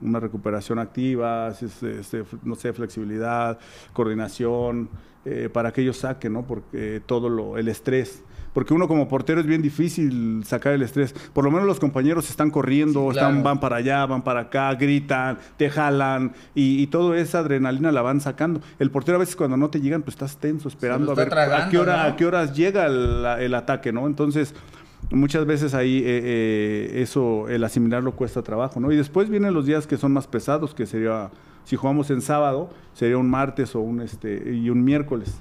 [0.00, 3.58] una recuperación activa, es- es- este, no sé, flexibilidad,
[3.92, 4.88] coordinación,
[5.24, 6.46] eh, para que ellos saquen, ¿no?
[6.46, 8.22] Porque todo lo, el estrés.
[8.52, 11.12] Porque uno como portero es bien difícil sacar el estrés.
[11.32, 13.28] Por lo menos los compañeros están corriendo, Sí, claro.
[13.28, 17.92] están, van para allá, van para acá, gritan, te jalan y, y toda esa adrenalina
[17.92, 18.60] la van sacando.
[18.78, 21.68] El portero a veces cuando no te llegan, pues estás tenso esperando a ver a
[21.68, 22.02] qué hora, ¿no?
[22.08, 24.06] a qué horas llega el, el ataque, ¿no?
[24.06, 24.54] Entonces
[25.10, 28.90] muchas veces ahí eh, eh, eso, el asimilarlo cuesta trabajo, ¿no?
[28.92, 31.30] Y después vienen los días que son más pesados, que sería,
[31.64, 35.40] si jugamos en sábado, sería un martes o un este y un miércoles.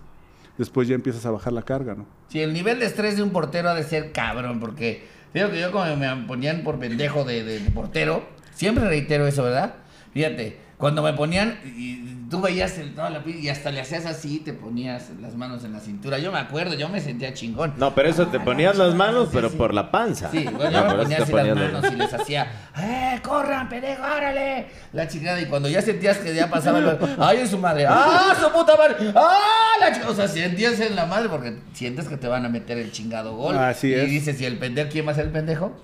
[0.57, 2.05] Después ya empiezas a bajar la carga, ¿no?
[2.29, 5.59] Sí, el nivel de estrés de un portero ha de ser cabrón, porque digo que
[5.59, 9.75] yo como me ponían por pendejo de, de- de portero, siempre reitero eso, ¿verdad?
[10.17, 14.39] Fíjate, cuando me ponían, y tú veías el, toda la y hasta le hacías así,
[14.39, 16.17] te ponías las manos en la cintura.
[16.17, 17.73] Yo me acuerdo, yo me sentía chingón.
[17.77, 19.57] No, pero eso te Ah, ponías la las manos, sí, pero sí.
[19.57, 20.31] por la panza.
[20.31, 23.19] Sí, bueno, No, yo me ponía así te las ponías manos y les hacía, ¡eh,
[23.21, 24.67] corran, pendejo, órale!
[24.93, 27.85] La chingada, y cuando ya sentías que ya pasaba el ¡ay, en su madre!
[27.87, 29.11] ¡ah, su puta madre!
[29.15, 30.11] ¡ah, la chingada!
[30.11, 33.35] O sea, sentías en la madre porque sientes que te van a meter el chingado
[33.35, 33.55] gol.
[33.55, 34.09] Así y es.
[34.09, 35.75] dices, ¿y el pendejo quién va a ser el pendejo?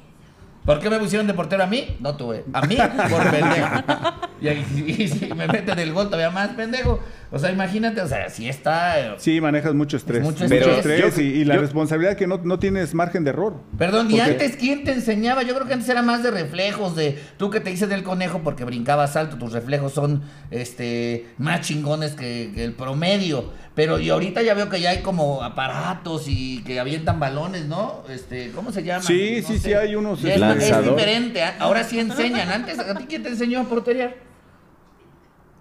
[0.66, 1.98] ¿Por qué me pusieron de portero a mí?
[2.00, 2.46] No tuve.
[2.54, 2.78] A mí,
[3.10, 3.70] por pendejo.
[4.44, 7.00] Y, y si me meten el gol todavía más pendejo.
[7.36, 9.00] O sea, imagínate, o sea, si está...
[9.00, 10.22] eh, Sí, manejas mucho estrés.
[10.22, 10.78] mucho mucho estrés.
[10.78, 13.56] estrés Yo- y, y la yo- responsabilidad que no, no tienes margen de error.
[13.76, 15.42] Perdón, ¿y Porque- antes quién te enseñaba?
[15.42, 18.42] Yo creo que antes era más de reflejos, de tú que te dices del conejo
[18.44, 20.22] porque brincabas alto, tus reflejos son
[20.52, 23.52] este más chingones que, que el promedio.
[23.76, 28.04] Pero y ahorita ya veo que ya hay como aparatos y que avientan balones, ¿no?
[28.08, 29.02] Este, ¿cómo se llama?
[29.02, 31.56] Sí, sí, sí, hay unos, es, es diferente, ¿ah?
[31.58, 32.50] ahora sí enseñan.
[32.50, 34.14] Antes, ¿a ti quién te enseñó a porterear?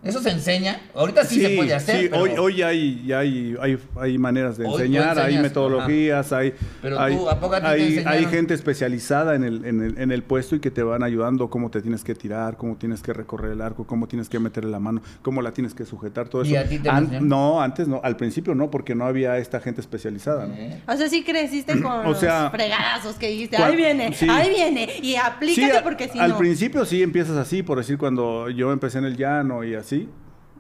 [0.02, 0.80] ¿Eso se enseña?
[0.96, 2.00] Ahorita sí, se puede hacer.
[2.00, 6.32] sí, pero- hoy, hoy hay, ya hay, hay, hay maneras de Hoy enseñar, hay metodologías,
[6.32, 9.98] hay, Pero hay, tú, ¿a poco a hay, hay gente especializada en el, en, el,
[9.98, 13.00] en el puesto y que te van ayudando cómo te tienes que tirar, cómo tienes
[13.00, 16.28] que recorrer el arco, cómo tienes que meterle la mano, cómo la tienes que sujetar,
[16.28, 16.64] todo ¿Y eso.
[16.64, 19.80] a ti te An- no, antes no, al principio no, porque no había esta gente
[19.80, 20.46] especializada.
[20.46, 20.54] ¿no?
[20.54, 20.82] ¿Eh?
[20.88, 24.26] O sea, sí creciste con O sea, los fregadazos que dijiste, ahí viene, sí.
[24.28, 26.38] ahí viene, y aplícate porque si al no.
[26.38, 29.91] principio sí empiezas así, por decir, cuando yo empecé en el llano y así,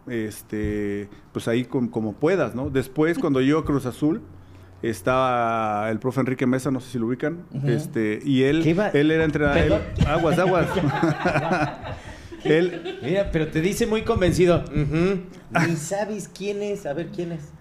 [0.08, 2.70] este, pues ahí com- como puedas, ¿no?
[2.70, 4.20] Después, cuando yo a Cruz Azul,
[4.82, 8.62] estaba el profe Enrique Mesa, no sé si lo ubican, este, y él,
[8.94, 10.66] él era entrenador, él- aguas, aguas.
[12.44, 14.64] él, Mira, pero te dice muy convencido.
[14.66, 15.20] "Ujú".
[15.68, 16.86] Ni sabes quién es.
[16.86, 17.52] A ver, ¿quién es?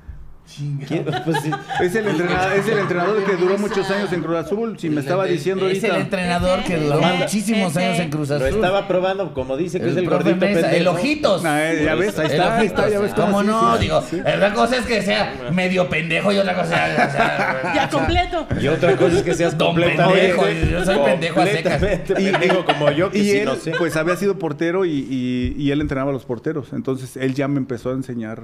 [1.26, 1.38] Pues,
[1.82, 5.00] es el entrenador, es el entrenador que duró muchos años en Cruz Azul, si me
[5.00, 6.04] estaba diciendo Es el ahorita.
[6.06, 8.48] entrenador que duró muchísimos años en Cruz Lo Azul.
[8.48, 10.68] estaba probando, como dice que es el gordito pendejo.
[10.68, 11.46] el ojitos.
[11.46, 12.80] Ah, eh, ya ves, ahí El está, ahí ojitos.
[12.86, 13.74] está, ya ves cómo ¿Cómo sí, no?
[13.78, 14.22] sí, Digo, sí.
[14.38, 16.66] una cosa es que sea medio pendejo y otra cosa
[17.08, 18.48] o sea, Ya completo.
[18.60, 20.34] Y otra cosa es que seas completamente...
[20.36, 21.82] pendejo, yo soy pendejo a secas.
[21.82, 23.72] pendejo como yo, que y sí él, no sé.
[23.78, 26.74] pues había sido portero y, y- y él entrenaba a los porteros.
[26.74, 28.44] Entonces él ya me empezó a enseñar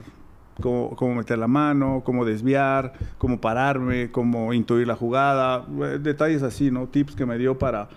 [0.62, 6.72] cómo, meter la mano, cómo desviar, cómo pararme, cómo intuir la jugada, eh, detalles así,
[6.72, 6.88] ¿no?
[6.88, 7.90] Tips que me dio para,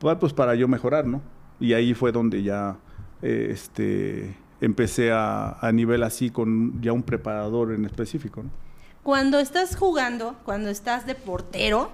[0.00, 1.20] pa- pues para yo mejorar, ¿no?
[1.60, 2.76] Y ahí fue donde ya
[3.22, 8.42] eh, este, empecé a, a nivel así con ya un preparador en específico.
[9.02, 11.90] Cuando estás jugando, cuando estás de portero,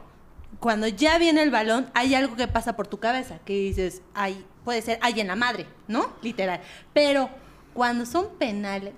[0.61, 4.45] cuando ya viene el balón, hay algo que pasa por tu cabeza, que dices, ay,
[4.65, 6.07] puede ser, ay en la madre, ¿no?
[6.23, 6.61] Literal.
[6.93, 7.29] Pero
[7.75, 8.95] cuando son penales,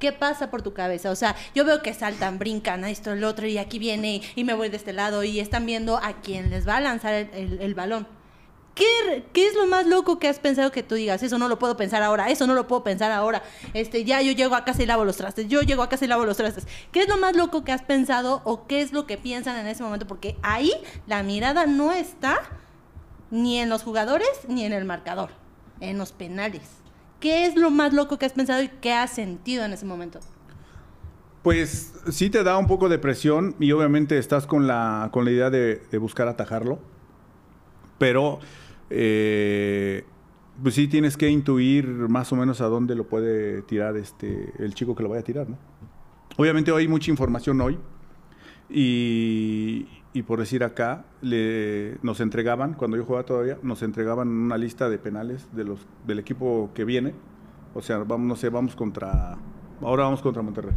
[0.00, 1.10] ¿qué pasa por tu cabeza?
[1.10, 4.42] O sea, yo veo que saltan, brincan a esto, el otro, y aquí viene, y
[4.42, 7.74] me voy de este lado, y están viendo a quién les va a lanzar el
[7.74, 8.08] balón.
[8.74, 11.22] ¿Qué, ¿Qué es lo más loco que has pensado que tú digas?
[11.22, 13.42] Eso no lo puedo pensar ahora, eso no lo puedo pensar ahora.
[13.74, 16.08] Este, ya yo llego a casa y lavo los trastes, yo llego a casa y
[16.08, 16.66] lavo los trastes.
[16.92, 19.66] ¿Qué es lo más loco que has pensado o qué es lo que piensan en
[19.66, 20.06] ese momento?
[20.06, 20.72] Porque ahí
[21.06, 22.40] la mirada no está
[23.30, 25.30] ni en los jugadores ni en el marcador,
[25.80, 26.79] en los penales.
[27.20, 30.20] ¿Qué es lo más loco que has pensado y qué has sentido en ese momento?
[31.42, 35.30] Pues sí te da un poco de presión y obviamente estás con la, con la
[35.30, 36.78] idea de, buscar atajarlo,
[37.98, 38.40] pero
[38.90, 40.04] eh,
[40.62, 44.74] pues sí tienes que intuir más o menos a dónde lo puede tirar este el
[44.74, 45.58] chico que lo vaya a tirar, ¿no?
[46.36, 47.78] Obviamente hay mucha información hoy
[48.68, 54.58] y, y por decir acá, le, nos entregaban, cuando yo jugaba todavía, nos entregaban una
[54.58, 57.14] lista de penales de los, del equipo que viene.
[57.74, 59.36] O sea, vamos, no sé, vamos contra,
[59.80, 60.74] ahora vamos contra Monterrey.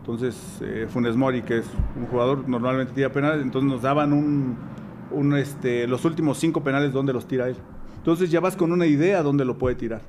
[0.00, 4.56] Entonces, eh, Funes Mori, que es un jugador, normalmente tira penales, entonces nos daban un,
[5.12, 7.56] un, este, los últimos cinco penales donde los tira él.
[7.98, 10.02] Entonces ya vas con una idea dónde lo puede tirar.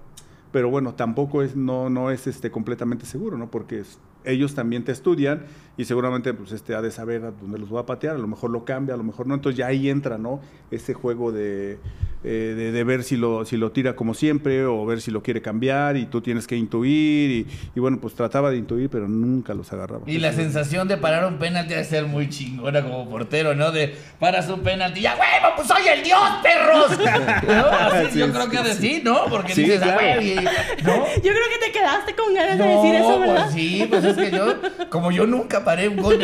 [0.52, 3.50] Pero bueno, tampoco es, no, no es este, completamente seguro, ¿no?
[3.52, 5.44] Porque es- ellos también te estudian
[5.78, 8.28] y seguramente pues, este, ha de saber a dónde los va a patear, a lo
[8.28, 9.36] mejor lo cambia, a lo mejor no.
[9.36, 10.40] Entonces ya ahí entra, ¿no?
[10.72, 11.78] Ese juego de,
[12.24, 15.22] eh, de, de ver si lo, si lo tira como siempre o ver si lo
[15.22, 17.30] quiere cambiar y tú tienes que intuir.
[17.32, 20.02] Y, y bueno, pues trataba de intuir, pero nunca los agarraba.
[20.08, 23.72] Y la sensación de parar un penalti debe ser muy chingona como portero, ¿no?
[23.72, 25.56] De paras un penalti, ¡ya huevo!
[25.56, 26.98] ¡Pues soy el dios, perros!
[27.48, 27.66] ¿No?
[27.68, 28.70] Así Sí, yo sí, creo que sí.
[28.72, 29.26] así, ¿no?
[29.30, 30.22] Porque Sí, dices, ¡ah, claro.
[30.22, 30.22] huevo!
[30.22, 30.36] y-
[30.84, 31.06] ¿No?
[31.18, 33.44] Yo creo que te quedaste con ganas de decir eso, ¿verdad?
[33.44, 34.56] pues sí, pues es que yo,
[34.90, 36.18] como yo nunca paré un gol,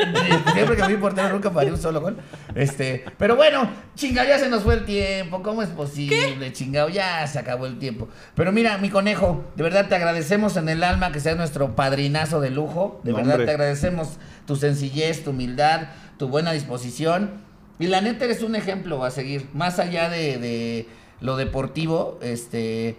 [0.53, 2.15] siempre que fui portero nunca paré un solo gol.
[2.55, 5.43] Este, pero bueno, chingado, ya se nos fue el tiempo.
[5.43, 6.87] ¿Cómo es posible, chingado?
[6.87, 8.07] Ya se acabó el tiempo.
[8.35, 12.39] Pero mira, mi conejo, de verdad te agradecemos en el alma que seas nuestro padrinazo
[12.39, 13.01] de lujo.
[13.03, 13.45] De No, verdad hombre.
[13.47, 14.11] te agradecemos
[14.47, 17.31] tu sencillez, tu humildad, tu buena disposición.
[17.79, 19.49] Y la neta eres un ejemplo a seguir.
[19.53, 20.87] Más allá de, de
[21.19, 22.95] lo deportivo, este.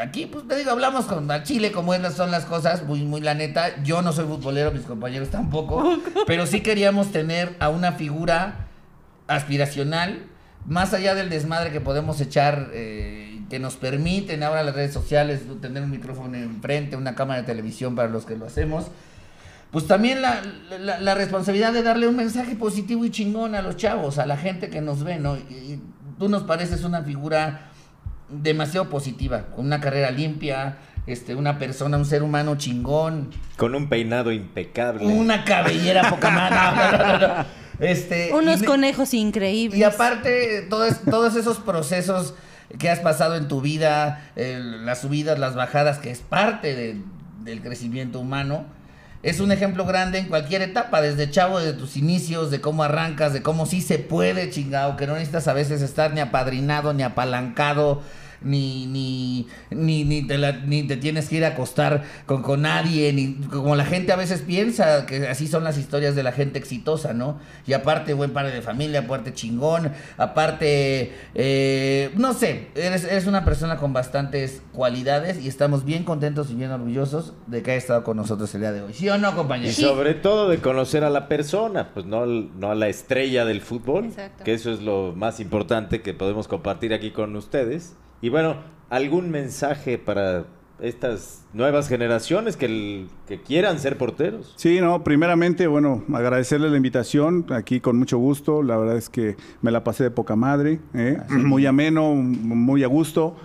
[0.00, 3.34] Aquí, pues te digo, hablamos con Chile como es, son las cosas, muy, muy la
[3.34, 3.82] neta.
[3.82, 5.98] Yo no soy futbolero, mis compañeros tampoco.
[6.26, 8.66] pero sí queríamos tener a una figura
[9.28, 10.24] aspiracional,
[10.66, 15.42] más allá del desmadre que podemos echar, eh, que nos permiten ahora las redes sociales,
[15.60, 18.86] tener un micrófono enfrente, una cámara de televisión para los que lo hacemos.
[19.70, 20.40] Pues también la,
[20.80, 24.36] la- la responsabilidad de darle un mensaje positivo y chingón a los chavos, a la
[24.36, 25.36] gente que nos ve, ¿no?
[25.36, 25.82] Y, y
[26.18, 27.70] tú nos pareces una figura
[28.28, 33.88] demasiado positiva, con una carrera limpia, este, una persona, un ser humano chingón, Con un
[33.88, 35.06] peinado impecable.
[35.06, 36.56] una cabellera poca madre.
[36.56, 37.44] No, no, no, no.
[37.78, 39.78] Este, Unos y conejos increíbles.
[39.78, 42.34] y aparte, todos, todos esos procesos
[42.78, 47.00] que has pasado en tu vida, las subidas, las bajadas, que es parte de-
[47.44, 48.64] del crecimiento humano,
[49.26, 53.32] es un ejemplo grande en cualquier etapa, desde chavo, de tus inicios, de cómo arrancas,
[53.32, 57.02] de cómo sí se puede, chingado, que no necesitas a veces estar ni apadrinado, ni
[57.02, 58.02] apalancado,
[58.42, 62.62] ni, ni, ni, ni, te, la- ni te tienes que ir a acostar con, con
[62.62, 66.32] nadie, ni como la gente a veces piensa, que así son las historias de la
[66.32, 67.38] gente exitosa, ¿no?
[67.66, 73.44] Y aparte, buen padre de familia, aparte chingón, aparte, eh, no sé, eres, eres una
[73.44, 78.04] persona con bastantes cualidades y estamos bien contentos y bien orgullosos de que haya estado
[78.04, 78.92] con nosotros el día de hoy.
[78.92, 79.72] ¿Sí o no, Y compañero?
[79.72, 83.60] sobre todo de conocer a la persona, pues no, al- no a la estrella del
[83.60, 84.44] fútbol, Exacto.
[84.44, 87.94] que eso es lo más importante que podemos compartir aquí con ustedes.
[88.22, 88.56] Y bueno,
[88.90, 90.44] algún mensaje para
[90.80, 94.52] estas nuevas generaciones que, el- que quieran ser porteros.
[94.56, 99.36] Sí, no, primeramente, bueno, agradecerle la invitación, aquí con mucho gusto, la verdad es que
[99.62, 101.18] me la pasé de poca madre, ¿eh?
[101.30, 103.36] muy ameno, muy a gusto.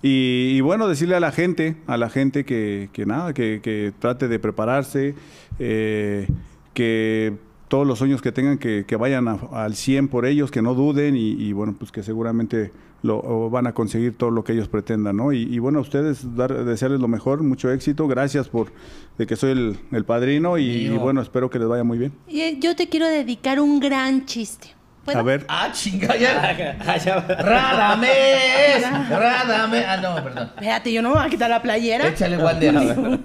[0.00, 3.92] Y, y bueno, decirle a la gente, a la gente que, que nada, que, que
[3.98, 5.14] trate de prepararse,
[5.58, 6.26] eh,
[6.72, 7.34] que
[7.68, 10.74] todos los sueños que tengan, que, que vayan a- al 100 por ellos, que no
[10.74, 12.70] duden y, y, bueno, pues que seguramente
[13.02, 15.32] lo o van a conseguir todo lo que ellos pretendan, ¿no?
[15.32, 18.72] Y, y, bueno, a ustedes dar, desearles lo mejor, mucho éxito, gracias por
[19.18, 22.12] de que soy el, el padrino y, bueno, espero que les vaya muy bien.
[22.26, 24.74] Y, eh, Yo te quiero dedicar un gran chiste.
[25.04, 25.20] ¿Puedo?
[25.20, 26.52] A ver, Ah, chinga, ya.
[27.38, 29.84] Radamés, Radamés.
[29.88, 30.50] Ah, no, perdón.
[30.54, 32.08] Espérate, yo no me voy a quitar la playera.
[32.08, 32.74] Échale Wander.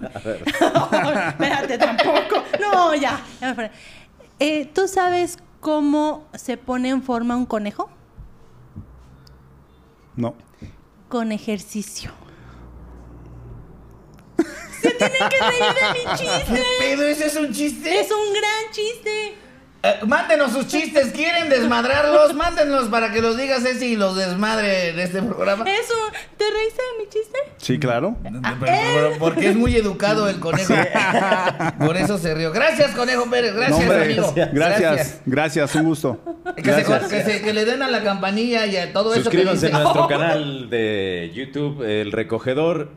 [1.27, 2.43] Espérate, tampoco.
[2.61, 3.19] No, ya.
[3.41, 3.71] ya me.
[4.39, 7.89] Eh, ¿Tú sabes cómo se pone en forma un conejo?
[10.15, 10.35] No.
[11.09, 12.11] Con ejercicio.
[14.81, 16.63] Se tienen que reír de mi ¿Qué chiste.
[16.79, 17.03] pedo?
[17.03, 17.99] ¿Ese es un chiste?
[17.99, 19.35] Es un gran chiste.
[19.85, 22.33] Eh, mándenos sus chistes, ¿quieren desmadrarlos?
[22.33, 25.65] Mándenos para que los diga Ceci y los desmadre en este programa.
[25.69, 26.13] Es un...
[26.37, 27.37] ¿Te reíste de mi chiste?
[27.57, 28.15] Sí, claro.
[28.23, 30.73] Pero- pero- porque es muy educado el conejo.
[31.79, 32.53] Por eso se rió.
[32.53, 33.53] Gracias, conejo Pérez.
[33.55, 34.33] Gracias, No, hombre, amigo.
[34.53, 36.17] gracias, gracias, un gusto.
[36.55, 37.03] Que, se- Gracias.
[37.11, 39.29] que se- que le den a la campanilla y a todo eso.
[39.29, 42.89] que Suscríbanse a nuestro canal de YouTube, El Recogedor.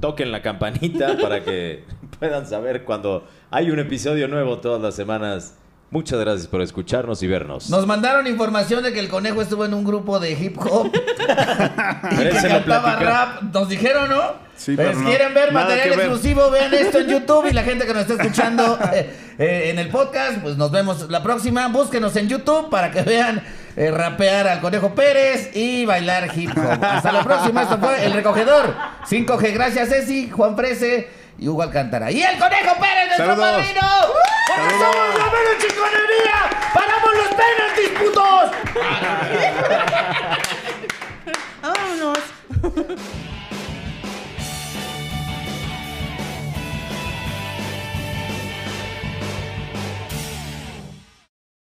[0.00, 1.84] Toquen la campanita para que
[2.18, 5.54] puedan saber cuando hay un episodio nuevo todas las semanas.
[5.92, 7.68] Muchas gracias por escucharnos y vernos.
[7.68, 10.90] Nos mandaron información de que el conejo estuvo en un grupo de hip hop
[12.10, 13.42] y que cantaba rap.
[13.52, 14.22] Nos dijeron, ¿no?
[14.56, 15.06] Sí, Pues, pero no.
[15.06, 15.98] quieren ver Nada material ver.
[16.00, 19.78] exclusivo, vean esto en YouTube y la gente que nos está escuchando eh, eh, en
[19.78, 21.68] el podcast, pues nos vemos la próxima.
[21.68, 23.42] Búsquenos en YouTube para que vean
[23.76, 26.82] eh, rapear al Conejo Pérez y bailar hip hop.
[26.82, 28.74] Hasta la próxima, esto fue El Recogedor.
[29.10, 32.08] 5G, gracias Ceci, Juan Prese y Hugo Alcántara.
[32.10, 33.50] ¡Y el Conejo Pérez, nuestro Saludos.
[33.50, 33.80] padrino!
[34.46, 34.94] ¡Porque Saludos.
[34.94, 36.38] somos la menos chingonería!
[36.72, 38.50] ¡Paramos los penaltis, putos!
[41.62, 42.20] ¡Vámonos!